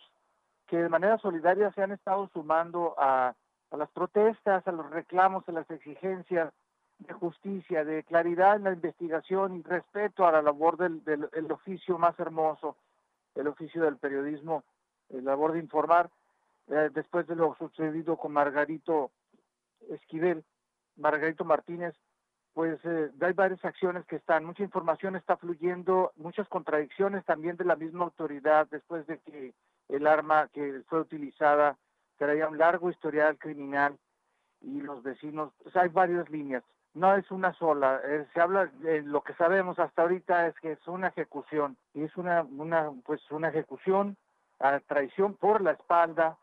que 0.66 0.78
de 0.78 0.90
manera 0.90 1.20
solidaria 1.20 1.72
se 1.74 1.84
han 1.84 1.92
estado 1.92 2.30
sumando 2.34 2.96
a, 2.98 3.36
a 3.70 3.78
las 3.78 3.92
protestas, 3.92 4.68
a 4.68 4.72
los 4.72 4.90
reclamos, 4.90 5.48
a 5.48 5.52
las 5.52 5.70
exigencias 5.70 6.52
de 7.00 7.14
justicia, 7.14 7.84
de 7.86 8.04
claridad 8.04 8.56
en 8.56 8.64
la 8.64 8.74
investigación 8.74 9.56
y 9.58 9.62
respeto 9.62 10.26
a 10.26 10.32
la 10.32 10.42
labor 10.42 10.78
del, 10.78 11.04
del 11.04 11.52
oficio 11.52 11.98
más 11.98 12.20
hermoso, 12.20 12.76
el 13.36 13.48
oficio 13.48 13.84
del 13.84 13.98
periodismo, 13.98 14.64
la 15.10 15.22
labor 15.22 15.54
de 15.54 15.60
informar, 15.60 16.10
eh, 16.70 16.90
después 16.94 17.28
de 17.28 17.36
lo 17.36 17.56
sucedido 17.56 18.18
con 18.18 18.34
Margarito 18.34 19.12
Esquivel, 19.90 20.44
Margarito 20.98 21.46
Martínez, 21.46 21.96
pues 22.54 22.80
eh, 22.84 23.12
hay 23.22 23.34
varias 23.34 23.64
acciones 23.64 24.06
que 24.06 24.16
están, 24.16 24.44
mucha 24.44 24.64
información 24.64 25.16
está 25.16 25.38
fluyendo, 25.38 26.12
muchas 26.16 26.48
contradicciones 26.50 27.24
también 27.26 27.56
de 27.56 27.66
la 27.66 27.76
misma 27.76 28.06
autoridad 28.06 28.68
después 28.70 29.06
de 29.06 29.20
que 29.20 29.54
el 29.90 30.08
arma 30.08 30.50
que 30.52 30.82
fue 30.88 31.02
utilizada 31.02 31.78
traía 32.18 32.50
un 32.50 32.58
largo 32.58 32.90
historial 32.90 33.38
criminal 33.38 33.98
y 34.62 34.82
los 34.82 35.04
vecinos, 35.04 35.54
pues 35.62 35.76
hay 35.76 35.90
varias 35.90 36.28
líneas 36.30 36.64
no 36.98 37.16
es 37.16 37.30
una 37.32 37.54
sola. 37.54 38.02
Eh, 38.04 38.26
se 38.34 38.42
habla, 38.42 38.66
de 38.66 39.04
lo 39.04 39.22
que 39.22 39.34
sabemos 39.36 39.78
hasta 39.80 40.02
ahorita 40.02 40.48
es 40.48 40.56
que 40.60 40.72
es 40.72 40.88
una 40.88 41.10
ejecución 41.10 41.78
y 41.94 42.04
es 42.04 42.18
una, 42.18 42.44
una, 42.44 42.92
pues 43.06 43.22
una 43.32 43.50
ejecución 43.50 44.18
a 44.60 44.80
traición 44.80 45.36
por 45.36 45.62
la 45.62 45.72
espalda 45.72 46.38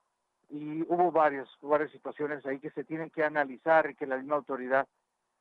y 0.49 0.83
hubo 0.83 1.11
varias, 1.11 1.49
varias 1.61 1.91
situaciones 1.91 2.47
ahí 2.47 2.61
que 2.61 2.71
se 2.71 2.85
tienen 2.85 3.11
que 3.11 3.25
analizar 3.25 3.91
y 3.91 3.97
que 3.97 4.07
la 4.07 4.17
misma 4.17 4.37
autoridad. 4.37 4.87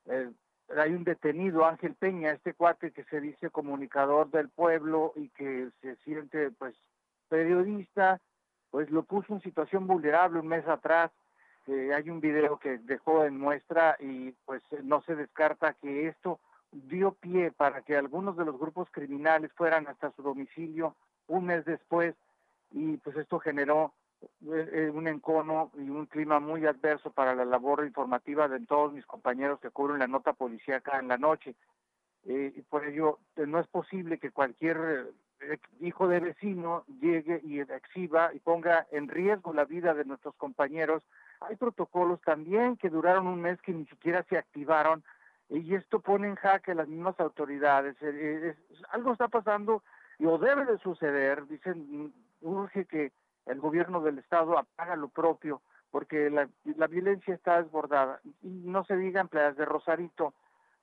Eh, 0.06 0.30
hay 0.76 0.92
un 0.92 1.04
detenido, 1.04 1.64
Ángel 1.64 1.94
Peña, 1.94 2.32
este 2.32 2.54
cuate 2.54 2.90
que 2.90 3.04
se 3.04 3.20
dice 3.20 3.50
comunicador 3.50 4.30
del 4.30 4.48
pueblo 4.48 5.12
y 5.14 5.28
que 5.28 5.68
se 5.80 5.94
siente 5.96 6.50
pues 6.50 6.74
periodista, 7.28 8.20
pues 8.70 8.90
lo 8.90 9.04
puso 9.04 9.34
en 9.34 9.42
situación 9.42 9.86
vulnerable 9.86 10.40
un 10.40 10.48
mes 10.48 10.66
atrás 10.66 11.12
hay 11.66 12.10
un 12.10 12.20
video 12.20 12.58
que 12.58 12.78
dejó 12.78 13.24
en 13.24 13.38
muestra 13.38 13.96
y 14.00 14.32
pues 14.44 14.62
no 14.82 15.02
se 15.02 15.16
descarta 15.16 15.74
que 15.74 16.08
esto 16.08 16.40
dio 16.72 17.12
pie 17.12 17.52
para 17.52 17.82
que 17.82 17.96
algunos 17.96 18.36
de 18.36 18.44
los 18.44 18.58
grupos 18.58 18.88
criminales 18.90 19.52
fueran 19.52 19.86
hasta 19.86 20.10
su 20.12 20.22
domicilio 20.22 20.94
un 21.28 21.46
mes 21.46 21.64
después 21.64 22.14
y 22.70 22.96
pues 22.98 23.16
esto 23.16 23.38
generó 23.38 23.94
eh, 24.22 24.68
eh, 24.72 24.90
un 24.92 25.06
encono 25.06 25.70
y 25.74 25.88
un 25.88 26.06
clima 26.06 26.40
muy 26.40 26.66
adverso 26.66 27.10
para 27.10 27.34
la 27.34 27.44
labor 27.44 27.84
informativa 27.84 28.48
de 28.48 28.60
todos 28.66 28.92
mis 28.92 29.06
compañeros 29.06 29.60
que 29.60 29.70
cubren 29.70 30.00
la 30.00 30.06
nota 30.06 30.32
policíaca 30.32 30.98
en 30.98 31.08
la 31.08 31.18
noche. 31.18 31.54
Eh, 32.26 32.52
y 32.56 32.62
por 32.62 32.86
ello 32.86 33.18
no 33.36 33.60
es 33.60 33.66
posible 33.68 34.18
que 34.18 34.30
cualquier 34.30 35.12
hijo 35.80 36.08
de 36.08 36.20
vecino 36.20 36.84
llegue 37.00 37.40
y 37.44 37.60
exhiba 37.60 38.32
y 38.32 38.38
ponga 38.38 38.86
en 38.90 39.08
riesgo 39.08 39.52
la 39.52 39.66
vida 39.66 39.92
de 39.92 40.06
nuestros 40.06 40.34
compañeros 40.36 41.02
hay 41.40 41.56
protocolos 41.56 42.20
también 42.22 42.76
que 42.76 42.90
duraron 42.90 43.26
un 43.26 43.40
mes 43.40 43.60
que 43.62 43.72
ni 43.72 43.86
siquiera 43.86 44.24
se 44.28 44.38
activaron 44.38 45.02
y 45.48 45.74
esto 45.74 46.00
pone 46.00 46.28
en 46.28 46.36
jaque 46.36 46.74
las 46.74 46.88
mismas 46.88 47.18
autoridades. 47.20 47.96
Eh, 48.00 48.56
algo 48.90 49.12
está 49.12 49.28
pasando 49.28 49.82
y 50.18 50.26
o 50.26 50.38
debe 50.38 50.64
de 50.64 50.78
suceder, 50.78 51.46
dicen, 51.46 52.12
urge 52.40 52.86
que 52.86 53.12
el 53.46 53.60
gobierno 53.60 54.00
del 54.00 54.18
Estado 54.18 54.58
apaga 54.58 54.96
lo 54.96 55.08
propio, 55.08 55.60
porque 55.90 56.30
la, 56.30 56.48
violencia 56.86 57.34
está 57.34 57.62
desbordada. 57.62 58.20
Y 58.42 58.48
no 58.48 58.84
se 58.84 58.96
diga 58.96 59.20
en 59.20 59.28
playas 59.28 59.56
de 59.56 59.64
Rosarito, 59.64 60.34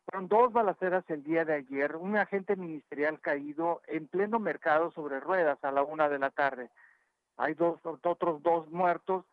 fueron 0.06 0.28
dos 0.28 0.52
balaceras 0.52 1.04
el 1.10 1.24
día 1.24 1.46
de 1.46 1.56
ayer, 1.56 1.96
un 1.96 2.18
agente 2.18 2.56
ministerial 2.56 3.20
caído 3.20 3.82
en 3.88 4.08
pleno 4.08 4.40
mercado 4.40 4.92
sobre 4.92 5.20
ruedas 5.20 5.64
a 5.64 5.72
la 5.72 5.84
una 5.84 6.10
de 6.10 6.20
la 6.20 6.30
tarde. 6.30 6.70
Hay 7.38 7.54
dos, 7.54 7.80
otros 7.84 8.42
dos 8.44 8.70
muertos, 8.70 9.26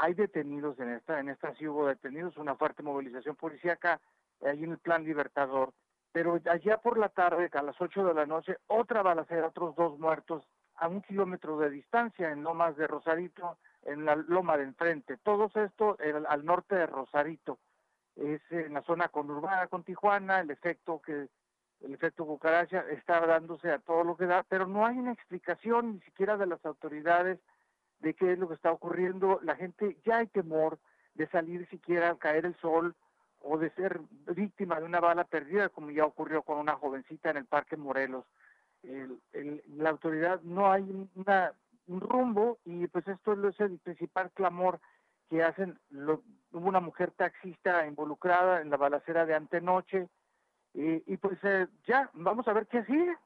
hay 0.00 0.14
detenidos 0.14 0.78
en 0.80 0.92
esta, 0.92 1.20
en 1.20 1.28
esta 1.28 1.54
sí 1.54 1.66
hubo 1.66 1.86
detenidos, 1.86 2.36
una 2.36 2.54
fuerte 2.54 2.82
movilización 2.82 3.36
policíaca 3.36 4.00
en 4.40 4.70
el 4.70 4.78
plan 4.78 5.04
libertador. 5.04 5.72
Pero 6.12 6.40
allá 6.50 6.78
por 6.78 6.98
la 6.98 7.08
tarde, 7.08 7.50
a 7.52 7.62
las 7.62 7.80
ocho 7.80 8.04
de 8.04 8.14
la 8.14 8.26
noche, 8.26 8.56
otra 8.66 9.02
balacera, 9.02 9.48
otros 9.48 9.76
dos 9.76 9.98
muertos 9.98 10.42
a 10.76 10.88
un 10.88 11.02
kilómetro 11.02 11.58
de 11.58 11.70
distancia 11.70 12.30
en 12.30 12.42
Lomas 12.42 12.76
de 12.76 12.86
Rosarito, 12.86 13.58
en 13.82 14.04
la 14.04 14.16
loma 14.16 14.56
de 14.56 14.64
enfrente. 14.64 15.16
Todo 15.18 15.50
esto 15.54 15.96
al 16.28 16.44
norte 16.44 16.76
de 16.76 16.86
Rosarito 16.86 17.58
es 18.16 18.40
en 18.50 18.74
la 18.74 18.82
zona 18.82 19.08
conurbada 19.08 19.66
con 19.68 19.84
Tijuana, 19.84 20.40
el 20.40 20.50
efecto 20.50 21.00
que 21.00 21.28
el 21.80 21.94
efecto 21.94 22.26
cucaracha 22.26 22.84
está 22.90 23.24
dándose 23.24 23.70
a 23.70 23.78
todo 23.78 24.02
lo 24.02 24.16
que 24.16 24.26
da, 24.26 24.44
pero 24.48 24.66
no 24.66 24.84
hay 24.84 24.98
una 24.98 25.12
explicación 25.12 25.94
ni 25.94 26.00
siquiera 26.00 26.36
de 26.36 26.46
las 26.46 26.64
autoridades 26.64 27.38
de 28.00 28.14
qué 28.14 28.32
es 28.32 28.38
lo 28.38 28.48
que 28.48 28.54
está 28.54 28.72
ocurriendo. 28.72 29.40
La 29.42 29.56
gente 29.56 29.96
ya 30.04 30.18
hay 30.18 30.26
temor 30.26 30.78
de 31.14 31.26
salir 31.28 31.68
siquiera 31.68 32.10
al 32.10 32.18
caer 32.18 32.46
el 32.46 32.56
sol 32.56 32.94
o 33.40 33.58
de 33.58 33.70
ser 33.70 34.00
víctima 34.34 34.78
de 34.78 34.84
una 34.84 35.00
bala 35.00 35.24
perdida, 35.24 35.68
como 35.68 35.90
ya 35.90 36.04
ocurrió 36.04 36.42
con 36.42 36.58
una 36.58 36.74
jovencita 36.74 37.30
en 37.30 37.38
el 37.38 37.46
Parque 37.46 37.76
Morelos. 37.76 38.24
la 38.82 39.90
autoridad 39.90 40.40
no 40.42 40.70
hay 40.70 41.08
una, 41.14 41.52
un 41.86 42.00
rumbo 42.00 42.58
y 42.64 42.86
pues 42.88 43.06
esto 43.08 43.48
es 43.48 43.60
el 43.60 43.78
principal 43.78 44.30
clamor 44.32 44.80
que 45.28 45.42
hacen, 45.42 45.78
hubo 45.92 46.22
una 46.68 46.80
mujer 46.80 47.10
taxista 47.12 47.86
involucrada 47.86 48.60
en 48.60 48.70
la 48.70 48.76
balacera 48.76 49.26
de 49.26 49.34
antenoche, 49.34 50.08
y, 50.74 51.12
y 51.12 51.16
pues 51.16 51.38
eh, 51.42 51.66
ya, 51.86 52.10
vamos 52.14 52.46
a 52.48 52.52
ver 52.52 52.66
qué 52.66 52.84
sigue, 52.84 53.16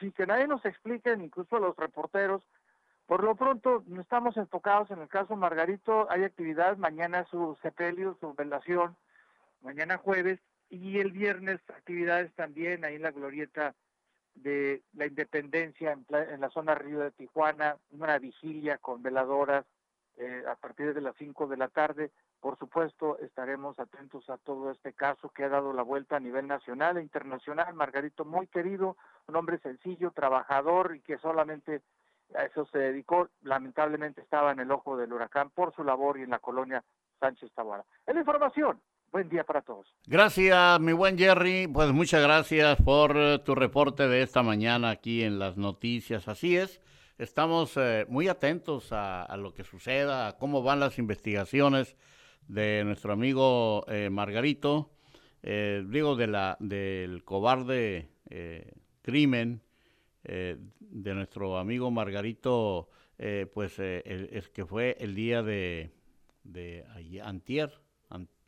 sin 0.00 0.12
que 0.12 0.26
nadie 0.26 0.46
nos 0.46 0.64
explique, 0.64 1.12
incluso 1.12 1.58
los 1.58 1.76
reporteros, 1.76 2.42
por 3.06 3.22
lo 3.22 3.34
pronto 3.36 3.84
estamos 4.00 4.36
enfocados 4.36 4.90
en 4.90 5.00
el 5.00 5.08
caso 5.08 5.36
Margarito, 5.36 6.10
hay 6.10 6.24
actividad, 6.24 6.76
mañana 6.76 7.24
su 7.30 7.56
sepelio, 7.62 8.16
su 8.20 8.34
velación, 8.34 8.96
mañana 9.62 9.96
jueves, 9.96 10.40
y 10.68 10.98
el 10.98 11.12
viernes 11.12 11.60
actividades 11.68 12.32
también 12.34 12.84
ahí 12.84 12.96
en 12.96 13.02
la 13.02 13.12
glorieta 13.12 13.74
de 14.34 14.82
la 14.94 15.06
Independencia 15.06 15.92
en, 15.92 16.04
en 16.10 16.40
la 16.40 16.50
zona 16.50 16.74
Río 16.74 16.98
de 16.98 17.12
Tijuana, 17.12 17.76
una 17.92 18.18
vigilia 18.18 18.78
con 18.78 19.02
veladoras, 19.02 19.64
eh, 20.18 20.44
a 20.48 20.54
partir 20.54 20.94
de 20.94 21.02
las 21.02 21.14
5 21.16 21.46
de 21.46 21.58
la 21.58 21.68
tarde. 21.68 22.10
Por 22.40 22.58
supuesto, 22.58 23.18
estaremos 23.18 23.78
atentos 23.78 24.30
a 24.30 24.38
todo 24.38 24.70
este 24.70 24.94
caso 24.94 25.28
que 25.28 25.44
ha 25.44 25.50
dado 25.50 25.74
la 25.74 25.82
vuelta 25.82 26.16
a 26.16 26.20
nivel 26.20 26.46
nacional 26.46 26.96
e 26.96 27.02
internacional. 27.02 27.74
Margarito, 27.74 28.24
muy 28.24 28.46
querido, 28.46 28.96
un 29.26 29.36
hombre 29.36 29.58
sencillo, 29.58 30.12
trabajador 30.12 30.96
y 30.96 31.00
que 31.00 31.18
solamente 31.18 31.82
a 32.34 32.44
eso 32.44 32.66
se 32.66 32.78
dedicó. 32.78 33.28
Lamentablemente 33.42 34.20
estaba 34.20 34.52
en 34.52 34.60
el 34.60 34.70
ojo 34.70 34.96
del 34.96 35.12
huracán 35.12 35.50
por 35.50 35.74
su 35.74 35.84
labor 35.84 36.18
y 36.18 36.22
en 36.22 36.30
la 36.30 36.38
colonia 36.38 36.84
Sánchez 37.20 37.52
Taboada. 37.54 37.84
Es 38.06 38.14
la 38.14 38.20
información. 38.20 38.80
Buen 39.12 39.28
día 39.28 39.44
para 39.44 39.62
todos. 39.62 39.86
Gracias, 40.06 40.80
mi 40.80 40.92
buen 40.92 41.16
Jerry. 41.16 41.68
Pues 41.68 41.92
muchas 41.92 42.22
gracias 42.22 42.76
por 42.82 43.16
eh, 43.16 43.38
tu 43.38 43.54
reporte 43.54 44.08
de 44.08 44.22
esta 44.22 44.42
mañana 44.42 44.90
aquí 44.90 45.22
en 45.22 45.38
las 45.38 45.56
noticias. 45.56 46.28
Así 46.28 46.56
es. 46.56 46.80
Estamos 47.18 47.78
eh, 47.78 48.04
muy 48.10 48.28
atentos 48.28 48.88
a, 48.92 49.34
lo 49.38 49.54
que 49.54 49.64
suceda, 49.64 50.28
a 50.28 50.36
cómo 50.36 50.62
van 50.62 50.80
las 50.80 50.98
investigaciones 50.98 51.96
de 52.46 52.84
nuestro 52.84 53.14
amigo 53.14 53.86
eh, 53.88 54.10
Margarito, 54.10 54.90
eh, 55.42 55.82
digo, 55.88 56.14
de 56.16 56.26
la, 56.26 56.58
del 56.60 57.24
cobarde 57.24 58.10
crimen 59.00 59.62
de 60.26 61.14
nuestro 61.14 61.58
amigo 61.58 61.90
Margarito, 61.90 62.88
pues 63.54 63.78
es 63.78 64.48
que 64.50 64.64
fue 64.66 64.96
el 65.00 65.14
día 65.14 65.42
de, 65.42 65.90
de 66.44 66.84
antier, 67.22 67.72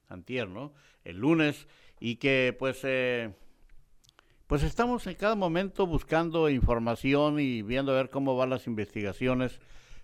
antier, 0.08 0.48
¿no? 0.48 0.72
El 1.04 1.18
lunes, 1.18 1.68
y 2.00 2.16
que 2.16 2.56
pues 2.58 2.84
pues 4.48 4.62
estamos 4.62 5.06
en 5.06 5.14
cada 5.14 5.34
momento 5.34 5.86
buscando 5.86 6.48
información 6.48 7.38
y 7.38 7.60
viendo 7.60 7.92
a 7.92 7.96
ver 7.96 8.08
cómo 8.08 8.34
van 8.34 8.48
las 8.48 8.66
investigaciones 8.66 9.60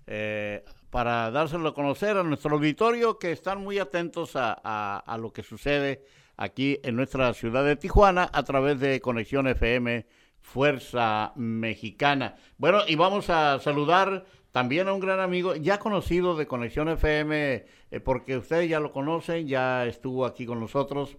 eh, 0.06 0.62
para 0.90 1.30
dárselo 1.30 1.70
a 1.70 1.74
conocer 1.74 2.18
a 2.18 2.22
nuestro 2.22 2.56
auditorio 2.56 3.18
que 3.18 3.32
están 3.32 3.62
muy 3.64 3.78
atentos 3.78 4.32
a, 4.34 5.16
lo 5.18 5.32
que 5.32 5.42
sucede 5.42 6.04
aquí 6.36 6.78
en 6.82 6.94
nuestra 6.94 7.32
ciudad 7.32 7.64
de 7.64 7.76
Tijuana 7.76 8.28
a 8.30 8.42
través 8.42 8.78
de 8.80 9.00
Conexión 9.00 9.48
FM 9.48 10.04
Fuerza 10.44 11.32
Mexicana. 11.36 12.36
Bueno, 12.58 12.80
y 12.86 12.94
vamos 12.96 13.30
a 13.30 13.58
saludar 13.60 14.26
también 14.52 14.86
a 14.86 14.92
un 14.92 15.00
gran 15.00 15.18
amigo, 15.18 15.56
ya 15.56 15.78
conocido 15.78 16.36
de 16.36 16.46
Conexión 16.46 16.90
FM, 16.90 17.64
eh, 17.90 18.00
porque 18.00 18.36
ustedes 18.36 18.68
ya 18.68 18.78
lo 18.78 18.92
conocen, 18.92 19.48
ya 19.48 19.86
estuvo 19.86 20.26
aquí 20.26 20.44
con 20.44 20.60
nosotros. 20.60 21.16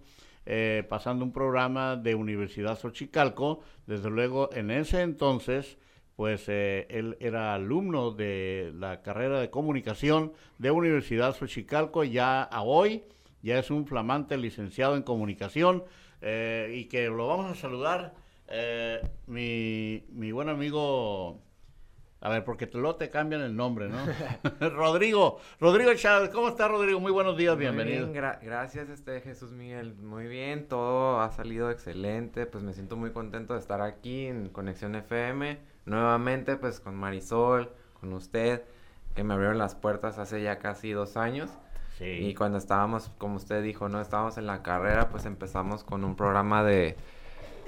Eh, 0.48 0.84
pasando 0.88 1.24
un 1.24 1.32
programa 1.32 1.96
de 1.96 2.14
Universidad 2.14 2.78
Xochicalco. 2.78 3.62
Desde 3.86 4.10
luego, 4.10 4.48
en 4.52 4.70
ese 4.70 5.02
entonces, 5.02 5.76
pues 6.14 6.44
eh, 6.46 6.86
él 6.88 7.16
era 7.18 7.52
alumno 7.52 8.12
de 8.12 8.72
la 8.76 9.02
carrera 9.02 9.40
de 9.40 9.50
comunicación 9.50 10.32
de 10.58 10.70
Universidad 10.70 11.34
Xochicalco. 11.36 12.04
Ya 12.04 12.44
a 12.44 12.62
hoy, 12.62 13.02
ya 13.42 13.58
es 13.58 13.72
un 13.72 13.86
flamante 13.86 14.36
licenciado 14.36 14.96
en 14.96 15.02
comunicación 15.02 15.82
eh, 16.20 16.72
y 16.76 16.84
que 16.84 17.08
lo 17.08 17.26
vamos 17.26 17.50
a 17.50 17.56
saludar. 17.56 18.14
Mi, 19.26 20.04
mi 20.10 20.32
buen 20.32 20.48
amigo 20.48 21.40
a 22.20 22.30
ver, 22.30 22.44
porque 22.44 22.68
luego 22.72 22.96
te 22.96 23.10
cambian 23.10 23.42
el 23.42 23.54
nombre, 23.54 23.88
¿no? 23.88 23.98
Rodrigo, 24.70 25.38
Rodrigo 25.60 25.94
Chávez, 25.94 26.30
¿cómo 26.30 26.48
está 26.48 26.66
Rodrigo? 26.66 26.98
Muy 26.98 27.12
buenos 27.12 27.36
días, 27.36 27.56
bienvenido. 27.56 28.10
gracias, 28.12 28.88
este 28.88 29.20
Jesús 29.20 29.52
Miguel. 29.52 29.94
Muy 29.94 30.26
bien, 30.26 30.66
todo 30.66 31.20
ha 31.20 31.30
salido 31.30 31.70
excelente. 31.70 32.46
Pues 32.46 32.64
me 32.64 32.72
siento 32.72 32.96
muy 32.96 33.12
contento 33.12 33.52
de 33.52 33.60
estar 33.60 33.82
aquí 33.82 34.26
en 34.26 34.48
Conexión 34.48 34.94
FM. 34.94 35.58
Nuevamente, 35.84 36.56
pues 36.56 36.80
con 36.80 36.96
Marisol, 36.96 37.70
con 38.00 38.12
usted, 38.12 38.62
que 39.14 39.22
me 39.22 39.34
abrieron 39.34 39.58
las 39.58 39.74
puertas 39.74 40.18
hace 40.18 40.42
ya 40.42 40.58
casi 40.58 40.92
dos 40.92 41.16
años. 41.16 41.50
Sí. 41.98 42.06
Y 42.06 42.34
cuando 42.34 42.58
estábamos, 42.58 43.10
como 43.18 43.36
usted 43.36 43.62
dijo, 43.62 43.88
no 43.88 44.00
estábamos 44.00 44.36
en 44.36 44.46
la 44.46 44.62
carrera, 44.62 45.10
pues 45.10 45.26
empezamos 45.26 45.84
con 45.84 46.02
un 46.02 46.16
programa 46.16 46.64
de 46.64 46.96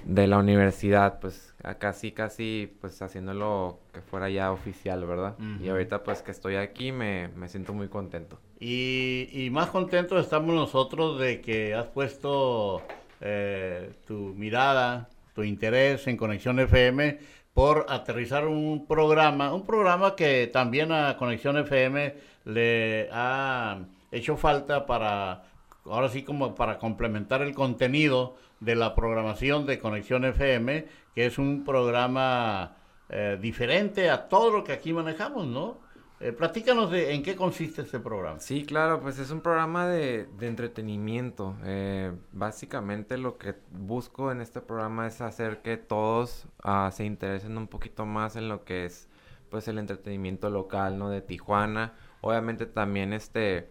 de 0.05 0.27
la 0.27 0.39
universidad, 0.39 1.21
pues 1.21 1.55
casi, 1.79 2.13
casi, 2.13 2.73
pues 2.81 3.01
haciéndolo 3.03 3.81
que 3.93 4.01
fuera 4.01 4.31
ya 4.31 4.53
oficial, 4.53 5.05
¿verdad? 5.05 5.37
Y 5.61 5.69
ahorita 5.69 6.03
pues 6.03 6.23
que 6.23 6.31
estoy 6.31 6.57
aquí 6.57 6.93
me, 6.93 7.29
me 7.29 7.49
siento 7.49 7.73
muy 7.73 7.89
contento. 7.89 8.39
Y, 8.61 9.29
y, 9.33 9.51
más 9.51 9.69
contentos 9.69 10.21
estamos 10.21 10.55
nosotros 10.55 11.21
de 11.21 11.41
que 11.41 11.75
has 11.75 11.87
puesto 11.87 12.83
eh, 13.21 13.93
tu 14.07 14.35
mirada, 14.37 15.09
tu 15.35 15.45
interés 15.45 16.07
en 16.07 16.17
Conexión 16.17 16.59
FM 16.59 17.19
por 17.55 17.87
aterrizar 17.89 18.47
un 18.47 18.87
programa, 18.87 19.53
un 19.53 19.65
programa 19.65 20.17
que 20.17 20.49
también 20.49 20.93
a 20.93 21.17
Conexión 21.17 21.57
FM 21.59 22.15
le 22.45 23.09
ha 23.13 23.81
hecho 24.11 24.37
falta 24.37 24.87
para, 24.87 25.43
ahora 25.91 26.09
sí 26.09 26.23
como 26.23 26.55
para 26.55 26.79
complementar 26.79 27.43
el 27.43 27.55
contenido 27.55 28.37
de 28.61 28.75
la 28.75 28.95
programación 28.95 29.67
de 29.67 29.79
Conexión 29.79 30.25
FM, 30.25 30.87
que 31.15 31.27
es 31.27 31.39
un 31.39 31.65
programa 31.65 32.77
eh, 33.09 33.39
diferente 33.41 34.11
a 34.11 34.29
todo 34.29 34.51
lo 34.51 34.65
que 34.65 34.73
aquí 34.73 34.93
manejamos, 34.93 35.47
¿no? 35.47 35.79
Eh, 36.21 36.33
platícanos 36.33 36.91
de 36.91 37.15
en 37.15 37.23
qué 37.23 37.37
consiste 37.37 37.83
este 37.83 38.01
programa. 38.01 38.41
Sí, 38.41 38.65
claro, 38.65 39.01
pues 39.01 39.21
es 39.21 39.31
un 39.31 39.41
programa 39.41 39.87
de, 39.87 40.29
entretenimiento. 40.41 41.57
Eh, 41.65 42.13
básicamente 42.33 43.17
lo 43.19 43.39
que 43.39 43.55
busco 43.71 44.33
en 44.33 44.41
este 44.41 44.61
programa 44.61 45.07
es 45.07 45.21
hacer 45.21 45.63
que 45.63 45.77
todos 45.77 46.47
uh, 46.65 46.91
se 46.91 47.05
interesen 47.05 47.57
un 47.57 47.69
poquito 47.69 48.05
más 48.05 48.35
en 48.35 48.49
lo 48.49 48.65
que 48.65 48.85
es 48.87 49.09
pues 49.49 49.69
el 49.69 49.79
entretenimiento 49.79 50.51
local, 50.51 50.99
¿no? 50.99 51.09
De 51.09 51.23
Tijuana. 51.23 51.95
Obviamente 52.21 52.67
también 52.67 53.13
este 53.13 53.71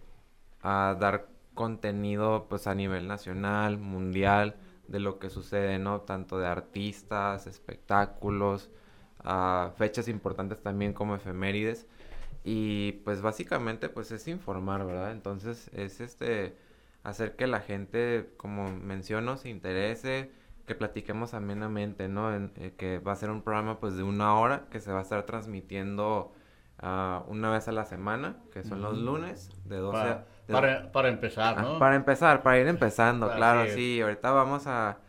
a 0.62 0.96
dar 1.00 1.28
contenido 1.58 2.48
pues 2.48 2.68
a 2.68 2.76
nivel 2.76 3.10
nacional, 3.10 3.78
mundial 3.78 4.56
de 4.88 5.00
lo 5.00 5.20
que 5.20 5.30
sucede, 5.30 5.80
¿no? 5.80 6.02
Tanto 6.02 6.40
de 6.40 6.48
artistas, 6.48 7.48
espectáculos, 7.48 8.70
uh, 9.26 9.72
fechas 9.76 10.08
importantes 10.08 10.62
también 10.62 10.94
como 10.94 11.16
efemérides. 11.16 11.88
Y 12.46 12.94
pues 13.04 13.22
básicamente 13.22 13.90
pues 13.90 14.12
es 14.14 14.30
informar, 14.30 14.86
¿verdad? 14.86 15.12
Entonces 15.12 15.70
es 15.74 16.00
este 16.00 16.56
hacer 17.04 17.36
que 17.36 17.48
la 17.48 17.60
gente, 17.60 18.30
como 18.38 18.72
menciono, 18.72 19.38
se 19.38 19.50
interese, 19.50 20.32
que 20.66 20.76
platiquemos 20.76 21.34
amenamente, 21.34 22.08
¿no? 22.10 22.34
En, 22.34 22.52
eh, 22.58 22.74
que 22.78 23.00
va 23.00 23.14
a 23.14 23.16
ser 23.16 23.32
un 23.32 23.42
programa 23.42 23.80
pues 23.80 23.96
de 23.96 24.04
una 24.04 24.38
hora 24.38 24.68
que 24.70 24.80
se 24.80 24.92
va 24.92 25.00
a 25.00 25.02
estar 25.02 25.26
transmitiendo 25.26 26.34
ah, 26.80 27.24
una 27.28 27.50
vez 27.50 27.68
a 27.68 27.72
la 27.72 27.86
semana, 27.86 28.38
que 28.54 28.64
son 28.64 28.82
los 28.82 28.98
lunes, 28.98 29.50
de 29.66 29.78
12 29.78 29.98
para, 29.98 30.12
a... 30.12 30.26
para, 30.48 30.92
para 30.92 31.10
empezar, 31.10 31.58
Ah, 31.58 31.62
¿no? 31.64 31.80
Para 31.80 31.96
empezar, 31.96 32.44
para 32.44 32.60
ir 32.60 32.68
empezando, 32.68 33.30
claro, 33.32 33.70
sí. 33.74 34.02
Ahorita 34.02 34.32
vamos 34.32 34.68
a, 34.68 35.00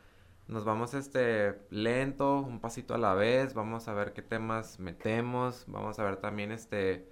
nos 0.49 0.64
vamos 0.64 0.95
este 0.95 1.59
lento, 1.70 2.41
un 2.41 2.61
pasito 2.61 2.95
a 2.95 2.99
la 2.99 3.14
vez. 3.14 3.55
Vamos 3.55 3.89
a 3.89 3.95
ver 3.95 4.12
qué 4.12 4.22
temas 4.22 4.78
metemos. 4.80 5.64
Vamos 5.68 5.99
a 5.99 6.05
ver 6.05 6.16
también 6.16 6.53
este, 6.53 7.07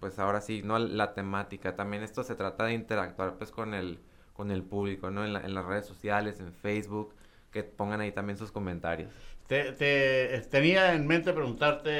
pues 0.00 0.18
ahora 0.18 0.40
sí, 0.40 0.62
no 0.64 0.78
la 0.78 1.14
temática. 1.14 1.76
También 1.76 2.02
esto 2.02 2.22
se 2.24 2.34
trata 2.34 2.64
de 2.64 2.74
interactuar 2.74 3.36
pues 3.38 3.50
con 3.50 3.74
el, 3.74 3.98
con 4.34 4.50
el 4.50 4.62
público, 4.62 5.10
¿no? 5.10 5.24
En, 5.24 5.32
la- 5.32 5.40
en 5.40 5.54
las 5.54 5.64
redes 5.64 5.86
sociales, 5.86 6.40
en 6.40 6.52
Facebook, 6.52 7.14
que 7.50 7.62
pongan 7.64 8.00
ahí 8.00 8.12
también 8.12 8.38
sus 8.38 8.52
comentarios. 8.52 9.12
Te, 9.46 9.72
te- 9.72 10.40
tenía 10.50 10.94
en 10.94 11.06
mente 11.06 11.32
preguntarte, 11.32 11.90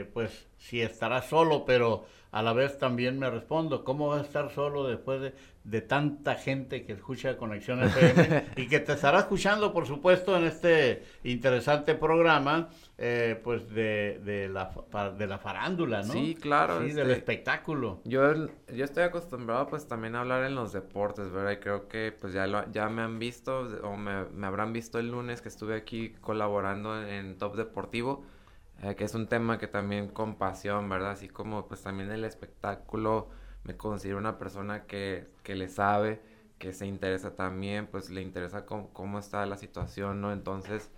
eh, 0.00 0.04
pues, 0.12 0.46
si 0.64 0.80
estarás 0.80 1.26
solo, 1.28 1.64
pero 1.66 2.06
a 2.32 2.42
la 2.42 2.52
vez 2.52 2.78
también 2.78 3.18
me 3.18 3.30
respondo, 3.30 3.84
¿cómo 3.84 4.08
vas 4.08 4.22
a 4.22 4.24
estar 4.24 4.50
solo 4.50 4.88
después 4.88 5.20
de, 5.20 5.34
de 5.62 5.80
tanta 5.82 6.34
gente 6.34 6.84
que 6.84 6.94
escucha 6.94 7.36
Conexión 7.36 7.82
FM 7.84 8.46
y 8.56 8.66
que 8.66 8.80
te 8.80 8.94
estará 8.94 9.20
escuchando, 9.20 9.72
por 9.72 9.86
supuesto, 9.86 10.36
en 10.36 10.44
este 10.44 11.04
interesante 11.22 11.94
programa, 11.94 12.70
eh, 12.98 13.38
pues, 13.44 13.68
de, 13.68 14.20
de, 14.24 14.48
la, 14.48 14.72
de 15.16 15.26
la 15.26 15.38
farándula, 15.38 16.02
¿no? 16.02 16.12
Sí, 16.12 16.34
claro, 16.40 16.80
Sí, 16.80 16.88
del 16.92 17.10
este- 17.10 17.12
espectáculo. 17.18 18.00
Yo, 18.04 18.22
yo 18.74 18.84
estoy 18.84 19.04
acostumbrado 19.04 19.68
pues 19.68 19.86
también 19.86 20.16
a 20.16 20.20
hablar 20.22 20.44
en 20.44 20.54
los 20.56 20.72
deportes, 20.72 21.30
¿verdad? 21.30 21.52
Y 21.52 21.56
creo 21.58 21.86
que 21.88 22.10
pues 22.18 22.32
ya, 22.32 22.46
lo, 22.48 22.68
ya 22.72 22.88
me 22.88 23.02
han 23.02 23.18
visto 23.20 23.60
o 23.82 23.96
me, 23.96 24.24
me 24.24 24.46
habrán 24.46 24.72
visto 24.72 24.98
el 24.98 25.10
lunes 25.10 25.40
que 25.40 25.48
estuve 25.50 25.76
aquí 25.76 26.14
colaborando 26.20 27.00
en, 27.00 27.08
en 27.08 27.38
Top 27.38 27.54
Deportivo, 27.54 28.24
eh, 28.84 28.94
que 28.96 29.04
es 29.04 29.14
un 29.14 29.28
tema 29.28 29.58
que 29.58 29.66
también 29.66 30.08
con 30.08 30.36
pasión, 30.36 30.88
¿verdad? 30.90 31.12
Así 31.12 31.28
como 31.28 31.66
pues 31.66 31.82
también 31.82 32.10
el 32.10 32.24
espectáculo, 32.24 33.28
me 33.64 33.76
considero 33.76 34.18
una 34.18 34.38
persona 34.38 34.84
que, 34.86 35.26
que 35.42 35.54
le 35.54 35.68
sabe, 35.68 36.20
que 36.58 36.72
se 36.74 36.86
interesa 36.86 37.34
también, 37.34 37.86
pues 37.86 38.10
le 38.10 38.20
interesa 38.20 38.66
cómo, 38.66 38.90
cómo 38.92 39.18
está 39.18 39.46
la 39.46 39.56
situación, 39.56 40.20
¿no? 40.20 40.32
Entonces 40.32 40.90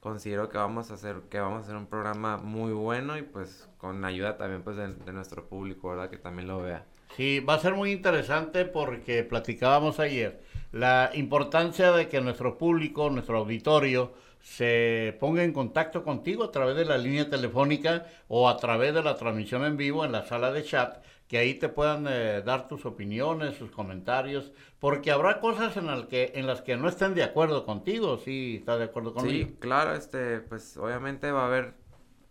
considero 0.00 0.48
que 0.48 0.58
vamos 0.58 0.90
a 0.90 0.94
hacer 0.94 1.22
que 1.30 1.38
vamos 1.40 1.60
a 1.60 1.64
hacer 1.64 1.76
un 1.76 1.86
programa 1.86 2.38
muy 2.38 2.72
bueno 2.72 3.18
y 3.18 3.22
pues 3.22 3.68
con 3.78 4.04
ayuda 4.04 4.36
también 4.38 4.62
pues 4.62 4.76
de, 4.76 4.94
de 4.94 5.12
nuestro 5.12 5.46
público, 5.46 5.90
¿verdad? 5.90 6.08
Que 6.08 6.18
también 6.18 6.48
lo 6.48 6.62
vea. 6.62 6.86
Sí, 7.16 7.40
va 7.40 7.54
a 7.54 7.58
ser 7.58 7.74
muy 7.74 7.92
interesante 7.92 8.64
porque 8.64 9.22
platicábamos 9.22 10.00
ayer 10.00 10.40
la 10.72 11.10
importancia 11.14 11.92
de 11.92 12.08
que 12.08 12.20
nuestro 12.20 12.58
público, 12.58 13.10
nuestro 13.10 13.38
auditorio, 13.38 14.12
se 14.44 15.16
ponga 15.20 15.42
en 15.42 15.52
contacto 15.54 16.04
contigo 16.04 16.44
a 16.44 16.52
través 16.52 16.76
de 16.76 16.84
la 16.84 16.98
línea 16.98 17.30
telefónica 17.30 18.06
o 18.28 18.46
a 18.48 18.58
través 18.58 18.92
de 18.94 19.02
la 19.02 19.16
transmisión 19.16 19.64
en 19.64 19.78
vivo 19.78 20.04
en 20.04 20.12
la 20.12 20.26
sala 20.26 20.52
de 20.52 20.62
chat, 20.62 21.02
que 21.28 21.38
ahí 21.38 21.54
te 21.54 21.70
puedan 21.70 22.06
eh, 22.06 22.42
dar 22.44 22.68
tus 22.68 22.84
opiniones, 22.84 23.56
sus 23.56 23.70
comentarios, 23.70 24.52
porque 24.78 25.10
habrá 25.10 25.40
cosas 25.40 25.76
en, 25.78 25.86
las 25.86 26.04
que, 26.04 26.32
en 26.34 26.46
las 26.46 26.60
que 26.60 26.76
no 26.76 26.88
estén 26.88 27.14
de 27.14 27.22
acuerdo 27.24 27.64
contigo, 27.64 28.18
¿sí 28.18 28.56
estás 28.60 28.78
de 28.78 28.84
acuerdo 28.84 29.14
conmigo? 29.14 29.48
Sí, 29.48 29.56
claro, 29.58 29.94
este, 29.94 30.40
pues 30.40 30.76
obviamente 30.76 31.32
va 31.32 31.44
a 31.44 31.46
haber 31.46 31.74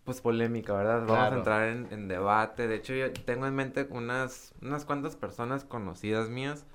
pues 0.04 0.20
polémica, 0.20 0.72
¿verdad? 0.74 1.06
Vamos 1.08 1.30
Claro. 1.30 1.34
a 1.34 1.38
entrar 1.38 1.68
en, 1.68 1.88
en 1.90 2.08
debate. 2.08 2.68
De 2.68 2.76
hecho, 2.76 2.94
yo 2.94 3.12
tengo 3.24 3.46
en 3.46 3.54
mente 3.56 3.88
unas, 3.90 4.54
unas 4.62 4.84
cuantas 4.84 5.16
personas 5.16 5.64
conocidas 5.64 6.28
mías, 6.28 6.66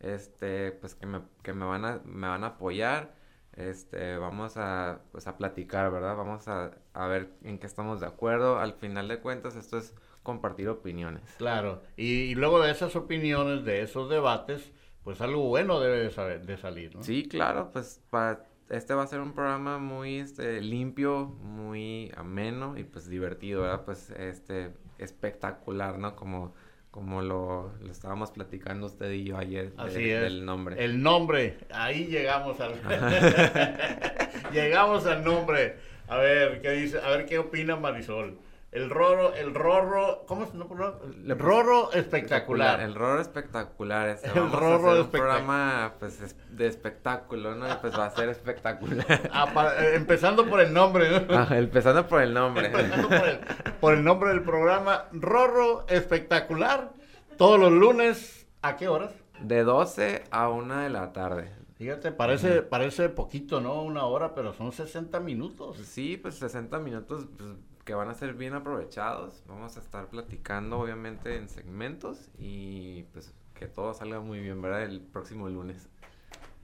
este, 0.00 0.72
pues 0.72 0.94
que 0.94 1.06
me, 1.06 1.20
que 1.42 1.52
me 1.52 1.66
van 1.66 1.84
a, 1.84 2.00
me 2.04 2.28
van 2.28 2.44
a 2.44 2.48
apoyar. 2.48 3.14
Este, 3.56 4.16
vamos 4.18 4.56
a, 4.56 5.00
pues 5.12 5.26
a 5.26 5.36
platicar, 5.38 5.90
¿verdad? 5.90 6.16
Vamos 6.16 6.46
a, 6.48 6.72
a 6.92 7.06
ver 7.06 7.30
en 7.42 7.58
qué 7.58 7.66
estamos 7.66 8.00
de 8.00 8.06
acuerdo. 8.06 8.58
Al 8.58 8.74
final 8.74 9.08
de 9.08 9.18
cuentas, 9.20 9.56
esto 9.56 9.78
es 9.78 9.94
compartir 10.22 10.68
opiniones. 10.68 11.22
Claro, 11.38 11.82
y, 11.96 12.04
y 12.24 12.34
luego 12.34 12.60
de 12.60 12.70
esas 12.70 12.96
opiniones, 12.96 13.64
de 13.64 13.82
esos 13.82 14.10
debates, 14.10 14.72
pues 15.04 15.20
algo 15.20 15.48
bueno 15.48 15.80
debe 15.80 15.98
de, 16.00 16.10
saber- 16.10 16.44
de 16.44 16.56
salir, 16.58 16.94
¿no? 16.96 17.02
Sí, 17.02 17.26
claro, 17.28 17.70
pues 17.72 18.02
para 18.10 18.44
este 18.68 18.94
va 18.94 19.04
a 19.04 19.06
ser 19.06 19.20
un 19.20 19.32
programa 19.32 19.78
muy 19.78 20.16
este 20.18 20.60
limpio, 20.60 21.26
muy 21.26 22.12
ameno 22.16 22.76
y 22.76 22.84
pues 22.84 23.08
divertido, 23.08 23.62
¿verdad? 23.62 23.84
Pues 23.84 24.10
este 24.10 24.72
espectacular, 24.98 25.98
¿no? 25.98 26.16
Como 26.16 26.52
como 26.96 27.20
lo, 27.20 27.72
lo 27.78 27.92
estábamos 27.92 28.30
platicando 28.30 28.86
usted 28.86 29.10
y 29.12 29.24
yo 29.24 29.36
ayer 29.36 29.70
de- 29.76 29.82
Así 29.82 30.10
es. 30.10 30.22
del 30.22 30.46
nombre. 30.46 30.82
El 30.82 31.02
nombre, 31.02 31.58
ahí 31.70 32.06
llegamos 32.06 32.58
al 32.58 32.72
llegamos 34.52 35.04
al 35.04 35.22
nombre. 35.22 35.76
A 36.08 36.16
ver, 36.16 36.62
¿qué 36.62 36.70
dice? 36.70 36.98
A 37.04 37.10
ver 37.10 37.26
qué 37.26 37.38
opina 37.38 37.76
Marisol. 37.76 38.38
El 38.76 38.90
roro, 38.90 39.32
el 39.34 39.54
rorro, 39.54 40.26
¿cómo 40.26 40.44
es? 40.44 40.52
No, 40.52 40.68
puse- 40.68 41.34
rorro 41.38 41.92
espectacular. 41.92 42.80
El 42.80 42.94
rorro 42.94 43.22
espectacular. 43.22 44.10
Este. 44.10 44.28
El 44.28 44.34
Vamos 44.34 44.52
a 44.54 44.60
rorro 44.60 44.90
hacer 44.90 45.00
un 45.02 45.10
programa 45.10 45.94
pues 45.98 46.20
es- 46.20 46.36
de 46.50 46.66
espectáculo, 46.66 47.54
¿no? 47.54 47.66
Y 47.66 47.74
pues 47.80 47.98
va 47.98 48.04
a 48.04 48.10
ser 48.10 48.28
espectacular. 48.28 49.30
Ah, 49.32 49.72
eh, 49.80 49.92
empezando 49.94 50.44
por 50.46 50.60
el 50.60 50.74
nombre, 50.74 51.08
¿no? 51.26 51.34
Ajá, 51.38 51.56
empezando 51.56 52.06
por 52.06 52.20
el 52.20 52.34
nombre. 52.34 52.66
Empezando 52.66 53.08
por 53.08 53.26
el, 53.28 53.38
por 53.80 53.94
el 53.94 54.04
nombre 54.04 54.28
del 54.28 54.42
programa, 54.42 55.06
Rorro 55.12 55.86
espectacular, 55.88 56.92
todos 57.38 57.58
los 57.58 57.72
lunes, 57.72 58.46
¿a 58.60 58.76
qué 58.76 58.88
horas? 58.88 59.12
De 59.40 59.64
12 59.64 60.24
a 60.30 60.50
1 60.50 60.80
de 60.82 60.90
la 60.90 61.14
tarde. 61.14 61.50
Fíjate, 61.78 62.12
parece, 62.12 62.60
parece 62.60 63.08
poquito, 63.08 63.62
¿no? 63.62 63.82
Una 63.82 64.04
hora, 64.04 64.34
pero 64.34 64.52
son 64.52 64.70
60 64.72 65.18
minutos. 65.20 65.78
Sí, 65.78 66.18
pues 66.18 66.34
60 66.34 66.78
minutos 66.78 67.26
pues, 67.38 67.48
que 67.86 67.94
van 67.94 68.10
a 68.10 68.14
ser 68.14 68.34
bien 68.34 68.54
aprovechados. 68.54 69.44
Vamos 69.48 69.78
a 69.78 69.80
estar 69.80 70.08
platicando, 70.08 70.78
obviamente, 70.80 71.36
en 71.36 71.48
segmentos 71.48 72.28
y 72.38 73.04
pues 73.14 73.34
que 73.54 73.68
todo 73.68 73.94
salga 73.94 74.20
muy 74.20 74.40
bien, 74.40 74.60
¿verdad? 74.62 74.82
El 74.84 75.00
próximo 75.00 75.48
lunes. 75.48 75.88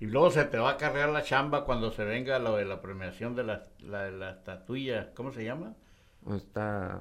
Y 0.00 0.06
luego 0.06 0.30
se 0.30 0.44
te 0.44 0.58
va 0.58 0.72
a 0.72 0.76
cargar 0.78 1.10
la 1.10 1.22
chamba 1.22 1.64
cuando 1.64 1.92
se 1.92 2.04
venga 2.04 2.38
lo 2.40 2.56
de 2.56 2.64
la 2.66 2.82
premiación 2.82 3.36
de 3.36 3.44
la, 3.44 3.68
la, 3.80 4.10
la 4.10 4.30
estatuilla, 4.32 5.14
¿cómo 5.14 5.32
se 5.32 5.44
llama? 5.44 5.74
Está... 6.36 7.00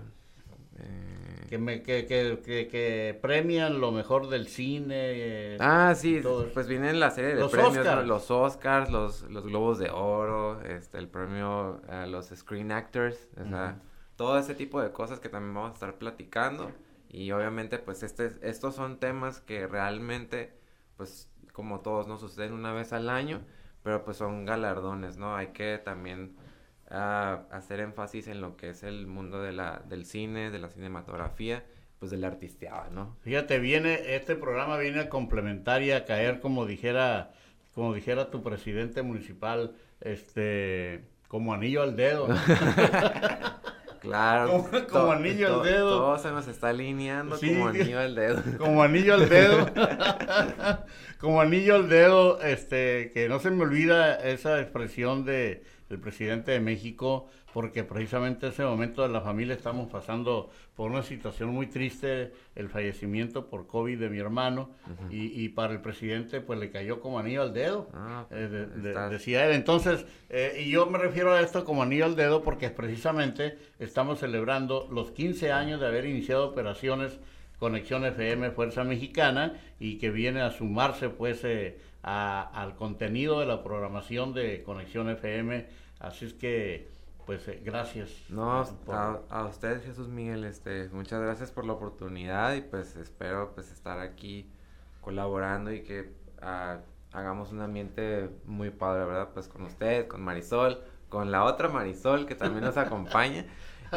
eh, 0.78 1.46
Que, 1.50 1.58
me, 1.58 1.82
que, 1.84 2.06
que, 2.06 2.40
que, 2.46 2.68
que 2.68 3.20
premian 3.22 3.82
lo 3.82 3.92
mejor 3.92 4.30
del 4.30 4.48
cine. 4.48 4.96
eh, 4.98 5.58
Ah, 5.60 5.94
sí, 5.96 6.22
todo 6.22 6.48
pues 6.54 6.68
viene 6.68 6.94
la 6.94 7.12
serie 7.12 7.36
de 7.36 7.42
Los 7.42 7.52
premios. 7.52 7.78
Oscars. 7.80 8.08
Los 8.08 8.32
Oscars, 8.32 8.90
los, 8.92 9.24
los 9.24 9.46
Globos 9.46 9.80
de 9.80 9.90
Oro, 9.90 10.62
este, 10.62 10.98
el 11.00 11.08
premio 11.08 11.82
a 11.90 12.06
los 12.06 12.28
Screen 12.30 12.72
Actors, 12.72 13.28
o 13.44 13.46
sea, 13.50 13.78
Ujú. 13.78 13.91
Todo 14.22 14.38
ese 14.38 14.54
tipo 14.54 14.80
de 14.80 14.92
cosas 14.92 15.20
que 15.20 15.30
también 15.30 15.56
vamos 15.56 15.72
a 15.72 15.74
estar 15.74 15.98
platicando. 15.98 16.72
Y 17.10 17.32
obviamente, 17.32 17.80
pues, 17.80 18.04
este, 18.04 18.30
estos 18.44 18.76
son 18.76 19.00
temas 19.00 19.42
que 19.42 19.66
realmente, 19.66 20.54
pues, 20.96 21.28
como 21.54 21.80
todos, 21.80 22.08
no 22.08 22.20
suceden 22.20 22.54
una 22.54 22.72
vez 22.72 22.94
al 22.94 23.10
año, 23.10 23.42
pero 23.82 24.06
pues 24.06 24.18
son 24.18 24.46
galardones, 24.46 25.18
¿no? 25.18 25.36
Hay 25.36 25.48
que 25.48 25.80
también 25.80 26.36
ah, 26.92 27.46
hacer 27.50 27.80
énfasis 27.80 28.28
en 28.28 28.42
lo 28.42 28.58
que 28.58 28.70
es 28.70 28.84
el 28.84 29.08
mundo 29.08 29.42
de 29.42 29.54
la, 29.54 29.82
del 29.90 30.06
cine, 30.06 30.52
de 30.52 30.60
la 30.60 30.70
cinematografía, 30.70 31.66
pues 31.98 32.12
de 32.12 32.18
la 32.18 32.28
artisteada, 32.28 32.92
¿no? 32.92 33.18
Fíjate, 33.22 33.58
viene, 33.58 34.16
este 34.16 34.36
programa 34.36 34.78
viene 34.78 35.00
a 35.00 35.10
complementar 35.10 35.82
y 35.82 35.94
a 35.94 36.06
caer, 36.06 36.42
como 36.42 36.68
dijera, 36.68 37.32
como 37.74 37.92
dijera 37.96 38.30
tu 38.30 38.44
presidente 38.44 39.02
municipal, 39.02 39.76
este, 40.00 41.06
como 41.28 41.56
anillo 41.56 41.82
al 41.82 41.96
dedo. 41.96 42.28
Claro. 44.02 44.68
Como- 44.90 45.12
anillo 45.12 45.62
al 45.62 45.64
dedo. 45.64 45.98
Todo 46.00 46.18
se 46.18 46.32
nos 46.32 46.48
está 46.48 46.70
alineando 46.70 47.38
Sí, 47.38 47.54
como 47.54 47.68
anillo 47.68 48.00
al 48.00 48.16
dedo. 48.16 48.42
Como 48.58 48.84
anillo 48.84 49.14
al 49.14 49.30
dedo. 49.30 49.68
Como 51.20 51.40
anillo 51.40 51.76
al 51.76 51.88
dedo, 51.88 52.42
este, 52.42 53.12
que 53.14 53.30
no 53.30 53.40
se 53.40 53.52
me 53.52 53.62
olvida 53.64 54.16
esa 54.16 54.60
expresión 54.60 55.24
de 55.24 55.64
el 55.92 56.00
presidente 56.00 56.52
de 56.52 56.60
México, 56.60 57.28
porque 57.54 57.84
precisamente 57.84 58.46
en 58.48 58.54
ese 58.54 58.64
momento 58.64 59.02
de 59.02 59.10
la 59.10 59.20
familia 59.22 59.54
estamos 59.56 59.90
pasando 59.92 60.50
por 60.76 60.90
una 60.90 61.04
situación 61.04 61.50
muy 61.50 61.68
triste, 61.68 62.32
el 62.56 62.70
fallecimiento 62.70 63.48
por 63.48 63.68
COVID 63.68 64.00
de 64.00 64.10
mi 64.10 64.20
hermano, 64.20 64.70
y, 65.10 65.44
y 65.44 65.50
para 65.50 65.74
el 65.74 65.82
presidente 65.82 66.40
pues 66.42 66.58
le 66.60 66.72
cayó 66.72 67.02
como 67.02 67.20
anillo 67.20 67.42
al 67.42 67.54
dedo. 67.54 67.90
Ah, 67.94 68.26
Eh, 68.32 68.48
de- 68.48 68.66
de- 68.68 68.90
estás- 68.90 69.12
decía 69.12 69.46
él. 69.46 69.52
Entonces, 69.54 70.06
eh, 70.30 70.64
y 70.66 70.72
yo 70.72 70.86
me 70.86 70.98
refiero 70.98 71.34
a 71.34 71.42
esto 71.42 71.66
como 71.66 71.84
anillo 71.84 72.06
al 72.06 72.16
dedo 72.16 72.42
porque 72.42 72.70
precisamente 72.70 73.58
estamos 73.80 74.20
celebrando 74.20 74.88
los 74.92 75.12
15 75.12 75.52
años 75.52 75.82
de 75.82 75.88
haber 75.88 76.06
iniciado 76.06 76.48
operaciones 76.48 77.20
Conexión 77.60 78.06
FM 78.06 78.50
Fuerza 78.52 78.84
Mexicana 78.84 79.54
y 79.80 79.98
que 80.00 80.10
viene 80.10 80.42
a 80.42 80.50
sumarse 80.52 81.10
pues 81.10 81.44
eh, 81.44 81.78
a- 82.02 82.42
al 82.60 82.76
contenido 82.76 83.40
de 83.40 83.46
la 83.46 83.62
programación 83.64 84.34
de 84.34 84.64
Conexión 84.64 85.10
FM. 85.10 85.68
Así 86.02 86.26
es 86.26 86.34
que, 86.34 86.90
pues, 87.26 87.48
eh, 87.48 87.62
gracias. 87.64 88.10
No, 88.30 88.66
por- 88.86 88.96
a, 88.96 89.20
a 89.30 89.46
usted 89.46 89.84
Jesús 89.84 90.08
Miguel, 90.08 90.44
este, 90.46 90.90
muchas 90.90 91.22
gracias 91.22 91.52
por 91.52 91.66
la 91.66 91.74
oportunidad 91.74 92.54
y 92.56 92.62
pues 92.62 92.96
espero 92.96 93.52
pues 93.54 93.72
estar 93.72 94.00
aquí 94.00 94.50
colaborando 95.02 95.72
y 95.72 95.82
que 95.84 96.12
ah, 96.42 96.80
hagamos 97.14 97.52
un 97.52 97.62
ambiente 97.62 98.30
muy 98.46 98.70
padre, 98.72 99.06
¿verdad? 99.06 99.30
Pues 99.34 99.48
con 99.48 99.62
usted, 99.64 100.08
con 100.08 100.22
Marisol, 100.24 100.82
con 101.10 101.32
la 101.32 101.44
otra 101.44 101.68
Marisol 101.70 102.26
que 102.26 102.36
también 102.36 102.64
nos 102.64 102.78
acompaña. 102.86 103.46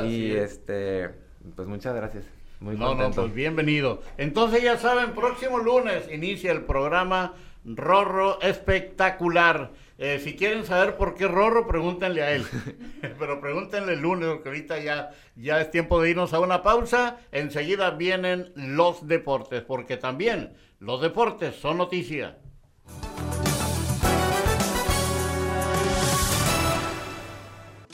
y 0.04 0.32
este, 0.32 1.10
pues 1.56 1.66
muchas 1.68 1.94
gracias. 1.94 2.24
Muy 2.60 2.76
no, 2.76 2.94
no, 2.94 3.10
pues 3.10 3.34
bienvenido. 3.34 4.00
Entonces 4.16 4.62
ya 4.62 4.76
saben, 4.78 5.12
próximo 5.12 5.58
lunes 5.58 6.08
inicia 6.12 6.52
el 6.52 6.62
programa 6.64 7.34
Rorro 7.64 8.40
Espectacular. 8.42 9.72
Eh, 10.06 10.20
si 10.22 10.36
quieren 10.36 10.66
saber 10.66 10.98
por 10.98 11.14
qué 11.14 11.26
Rorro, 11.26 11.66
pregúntenle 11.66 12.22
a 12.22 12.32
él. 12.32 12.44
Pero 13.18 13.40
pregúntenle 13.40 13.94
el 13.94 14.00
lunes, 14.00 14.28
porque 14.28 14.50
ahorita 14.50 14.78
ya, 14.78 15.12
ya 15.34 15.62
es 15.62 15.70
tiempo 15.70 15.98
de 15.98 16.10
irnos 16.10 16.34
a 16.34 16.40
una 16.40 16.62
pausa. 16.62 17.20
Enseguida 17.32 17.88
vienen 17.92 18.52
los 18.54 19.08
deportes, 19.08 19.62
porque 19.62 19.96
también 19.96 20.52
los 20.78 21.00
deportes 21.00 21.56
son 21.56 21.78
noticia. 21.78 22.36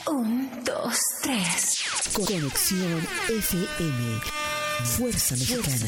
Un, 0.05 0.49
dos, 0.65 0.99
tres. 1.23 2.11
Conexión 2.13 3.07
FM. 3.29 4.19
Fuerza 4.83 5.35
Mexicana. 5.37 5.87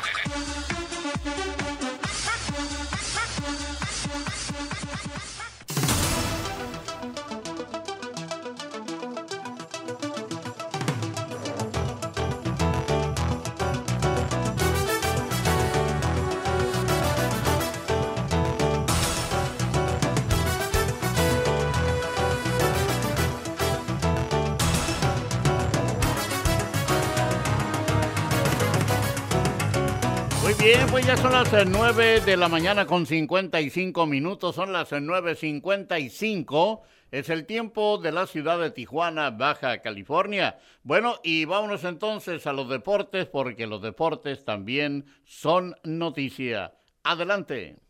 9 31.51 32.15
eh, 32.15 32.21
de 32.21 32.37
la 32.37 32.47
mañana 32.47 32.85
con 32.85 33.05
55 33.05 34.05
minutos, 34.05 34.55
son 34.55 34.71
las 34.71 34.93
9.55, 34.93 36.79
eh, 36.79 37.19
es 37.19 37.29
el 37.29 37.45
tiempo 37.45 37.97
de 37.97 38.13
la 38.13 38.25
ciudad 38.25 38.57
de 38.57 38.71
Tijuana, 38.71 39.31
Baja 39.31 39.79
California. 39.79 40.57
Bueno, 40.83 41.15
y 41.23 41.43
vámonos 41.43 41.83
entonces 41.83 42.47
a 42.47 42.53
los 42.53 42.69
deportes, 42.69 43.25
porque 43.25 43.67
los 43.67 43.81
deportes 43.81 44.45
también 44.45 45.05
son 45.25 45.75
noticia. 45.83 46.73
Adelante. 47.03 47.80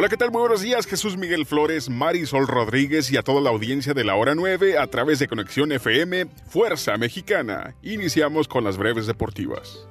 Hola, 0.00 0.08
¿qué 0.08 0.16
tal? 0.16 0.30
Muy 0.30 0.42
buenos 0.42 0.62
días, 0.62 0.86
Jesús 0.86 1.16
Miguel 1.16 1.44
Flores, 1.44 1.90
Marisol 1.90 2.46
Rodríguez 2.46 3.10
y 3.10 3.16
a 3.16 3.24
toda 3.24 3.40
la 3.40 3.50
audiencia 3.50 3.94
de 3.94 4.04
la 4.04 4.14
hora 4.14 4.36
9 4.36 4.78
a 4.78 4.86
través 4.86 5.18
de 5.18 5.26
Conexión 5.26 5.72
FM 5.72 6.26
Fuerza 6.46 6.96
Mexicana. 6.96 7.74
Iniciamos 7.82 8.46
con 8.46 8.62
las 8.62 8.78
breves 8.78 9.08
deportivas. 9.08 9.88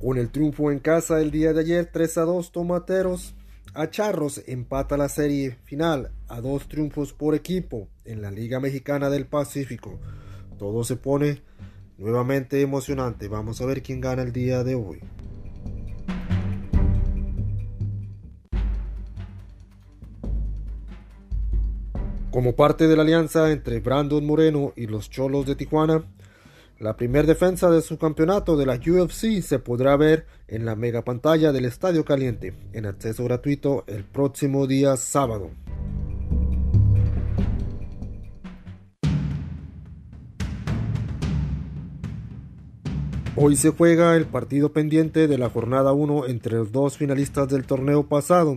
Con 0.00 0.16
el 0.16 0.30
triunfo 0.30 0.70
en 0.70 0.78
casa 0.78 1.20
el 1.20 1.32
día 1.32 1.52
de 1.52 1.62
ayer 1.62 1.90
3 1.92 2.18
a 2.18 2.22
2 2.22 2.52
Tomateros, 2.52 3.34
a 3.74 3.90
Charros 3.90 4.44
empata 4.46 4.96
la 4.96 5.08
serie 5.08 5.58
final 5.64 6.12
a 6.28 6.40
dos 6.40 6.68
triunfos 6.68 7.12
por 7.12 7.34
equipo 7.34 7.88
en 8.04 8.22
la 8.22 8.30
Liga 8.30 8.60
Mexicana 8.60 9.10
del 9.10 9.26
Pacífico. 9.26 9.98
Todo 10.56 10.84
se 10.84 10.94
pone 10.94 11.42
Nuevamente 11.98 12.60
emocionante, 12.62 13.26
vamos 13.26 13.60
a 13.60 13.66
ver 13.66 13.82
quién 13.82 14.00
gana 14.00 14.22
el 14.22 14.32
día 14.32 14.62
de 14.62 14.76
hoy. 14.76 15.00
Como 22.30 22.54
parte 22.54 22.86
de 22.86 22.94
la 22.94 23.02
alianza 23.02 23.50
entre 23.50 23.80
Brandon 23.80 24.24
Moreno 24.24 24.72
y 24.76 24.86
los 24.86 25.10
Cholos 25.10 25.44
de 25.44 25.56
Tijuana, 25.56 26.04
la 26.78 26.96
primer 26.96 27.26
defensa 27.26 27.68
de 27.68 27.82
su 27.82 27.98
campeonato 27.98 28.56
de 28.56 28.66
la 28.66 28.74
UFC 28.74 29.42
se 29.42 29.58
podrá 29.58 29.96
ver 29.96 30.24
en 30.46 30.64
la 30.64 30.76
mega 30.76 31.02
pantalla 31.02 31.50
del 31.50 31.64
Estadio 31.64 32.04
Caliente, 32.04 32.54
en 32.72 32.86
acceso 32.86 33.24
gratuito 33.24 33.82
el 33.88 34.04
próximo 34.04 34.68
día 34.68 34.96
sábado. 34.96 35.50
Hoy 43.40 43.54
se 43.54 43.70
juega 43.70 44.16
el 44.16 44.26
partido 44.26 44.72
pendiente 44.72 45.28
de 45.28 45.38
la 45.38 45.48
jornada 45.48 45.92
1 45.92 46.26
entre 46.26 46.56
los 46.56 46.72
dos 46.72 46.96
finalistas 46.96 47.48
del 47.48 47.66
torneo 47.66 48.08
pasado, 48.08 48.56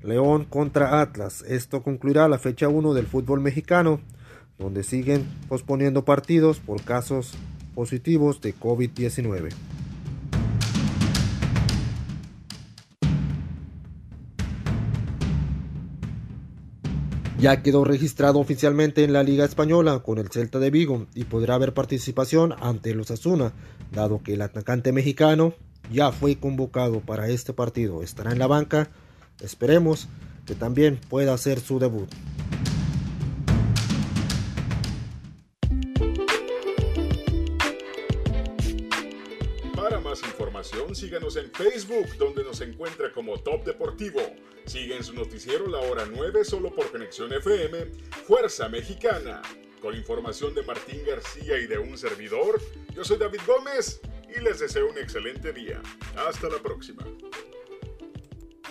León 0.00 0.44
contra 0.44 1.00
Atlas. 1.00 1.42
Esto 1.48 1.82
concluirá 1.82 2.28
la 2.28 2.38
fecha 2.38 2.68
1 2.68 2.94
del 2.94 3.08
fútbol 3.08 3.40
mexicano, 3.40 3.98
donde 4.60 4.84
siguen 4.84 5.26
posponiendo 5.48 6.04
partidos 6.04 6.60
por 6.60 6.84
casos 6.84 7.32
positivos 7.74 8.40
de 8.40 8.54
COVID-19. 8.54 9.48
Ya 17.40 17.60
quedó 17.60 17.82
registrado 17.82 18.38
oficialmente 18.38 19.02
en 19.02 19.12
la 19.12 19.24
Liga 19.24 19.44
Española 19.44 19.98
con 20.04 20.18
el 20.18 20.28
Celta 20.28 20.60
de 20.60 20.70
Vigo 20.70 21.08
y 21.12 21.24
podrá 21.24 21.56
haber 21.56 21.74
participación 21.74 22.54
ante 22.60 22.94
los 22.94 23.10
Asuna, 23.10 23.52
dado 23.92 24.22
que 24.22 24.34
el 24.34 24.42
atacante 24.42 24.92
mexicano 24.92 25.54
ya 25.90 26.12
fue 26.12 26.36
convocado 26.36 27.00
para 27.00 27.28
este 27.28 27.52
partido. 27.52 28.02
Estará 28.02 28.32
en 28.32 28.38
la 28.38 28.46
banca. 28.46 28.90
Esperemos 29.40 30.08
que 30.46 30.54
también 30.54 30.98
pueda 31.08 31.34
hacer 31.34 31.60
su 31.60 31.78
debut. 31.78 32.08
información, 40.20 40.94
síganos 40.94 41.36
en 41.36 41.50
Facebook, 41.50 42.16
donde 42.18 42.44
nos 42.44 42.60
encuentra 42.60 43.12
como 43.12 43.38
Top 43.38 43.64
Deportivo. 43.64 44.20
Sigue 44.66 44.96
en 44.96 45.04
su 45.04 45.14
noticiero 45.14 45.66
La 45.66 45.78
Hora 45.78 46.04
9 46.10 46.44
solo 46.44 46.74
por 46.74 46.90
Conexión 46.90 47.32
FM, 47.32 47.86
Fuerza 48.26 48.68
Mexicana. 48.68 49.42
Con 49.82 49.96
información 49.96 50.54
de 50.54 50.62
Martín 50.62 51.00
García 51.04 51.58
y 51.58 51.66
de 51.66 51.76
un 51.76 51.98
servidor, 51.98 52.62
yo 52.94 53.02
soy 53.02 53.18
David 53.18 53.40
Gómez 53.44 54.00
y 54.32 54.40
les 54.40 54.60
deseo 54.60 54.88
un 54.88 54.96
excelente 54.96 55.52
día. 55.52 55.82
Hasta 56.16 56.48
la 56.48 56.58
próxima. 56.58 57.02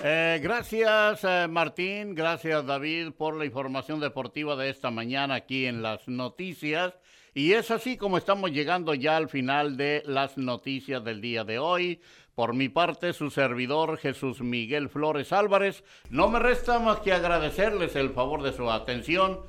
Eh, 0.02 0.40
gracias 0.42 1.20
eh, 1.26 1.48
Martín, 1.50 2.16
gracias 2.16 2.66
David 2.66 3.12
por 3.12 3.36
la 3.36 3.44
información 3.44 4.00
deportiva 4.00 4.56
de 4.56 4.70
esta 4.70 4.90
mañana 4.90 5.36
aquí 5.36 5.66
en 5.66 5.82
las 5.82 6.08
noticias. 6.08 6.94
Y 7.34 7.54
es 7.54 7.72
así 7.72 7.98
como 7.98 8.18
estamos 8.18 8.52
llegando 8.52 8.94
ya 8.94 9.18
al 9.18 9.28
final 9.28 9.76
de 9.76 10.04
las 10.06 10.38
noticias 10.38 11.04
del 11.04 11.20
día 11.20 11.44
de 11.44 11.60
hoy. 11.60 12.02
Por 12.36 12.54
mi 12.54 12.70
parte, 12.70 13.12
su 13.12 13.32
servidor 13.32 13.98
Jesús 13.98 14.40
Miguel 14.40 14.88
Flores 14.88 15.34
Álvarez, 15.34 15.84
no 16.10 16.30
me 16.30 16.40
resta 16.40 16.80
más 16.80 17.02
que 17.02 17.12
agradecerles 17.12 17.98
el 17.98 18.12
favor 18.12 18.44
de 18.44 18.54
su 18.54 18.72
atención 18.72 19.42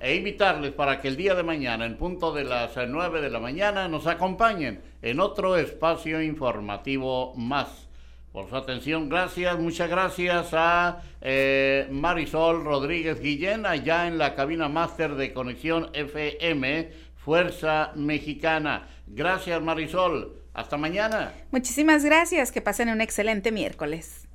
e 0.00 0.14
invitarles 0.14 0.72
para 0.72 1.00
que 1.00 1.08
el 1.08 1.16
día 1.16 1.34
de 1.34 1.42
mañana, 1.42 1.86
en 1.86 1.96
punto 1.96 2.32
de 2.32 2.44
las 2.44 2.72
9 2.76 3.20
de 3.20 3.30
la 3.30 3.40
mañana, 3.40 3.88
nos 3.88 4.06
acompañen 4.06 4.80
en 5.02 5.20
otro 5.20 5.56
espacio 5.56 6.22
informativo 6.22 7.34
más. 7.34 7.88
Por 8.32 8.50
su 8.50 8.56
atención, 8.56 9.08
gracias, 9.08 9.58
muchas 9.58 9.88
gracias 9.88 10.48
a 10.52 11.00
eh, 11.22 11.88
Marisol 11.90 12.64
Rodríguez 12.64 13.20
Guillén, 13.20 13.64
allá 13.64 14.06
en 14.06 14.18
la 14.18 14.34
cabina 14.34 14.68
máster 14.68 15.14
de 15.14 15.32
Conexión 15.32 15.88
FM 15.94 16.90
Fuerza 17.16 17.92
Mexicana. 17.94 18.88
Gracias 19.06 19.62
Marisol. 19.62 20.42
Hasta 20.52 20.76
mañana. 20.78 21.32
Muchísimas 21.50 22.04
gracias. 22.04 22.50
Que 22.50 22.62
pasen 22.62 22.88
un 22.88 23.00
excelente 23.00 23.52
miércoles. 23.52 24.26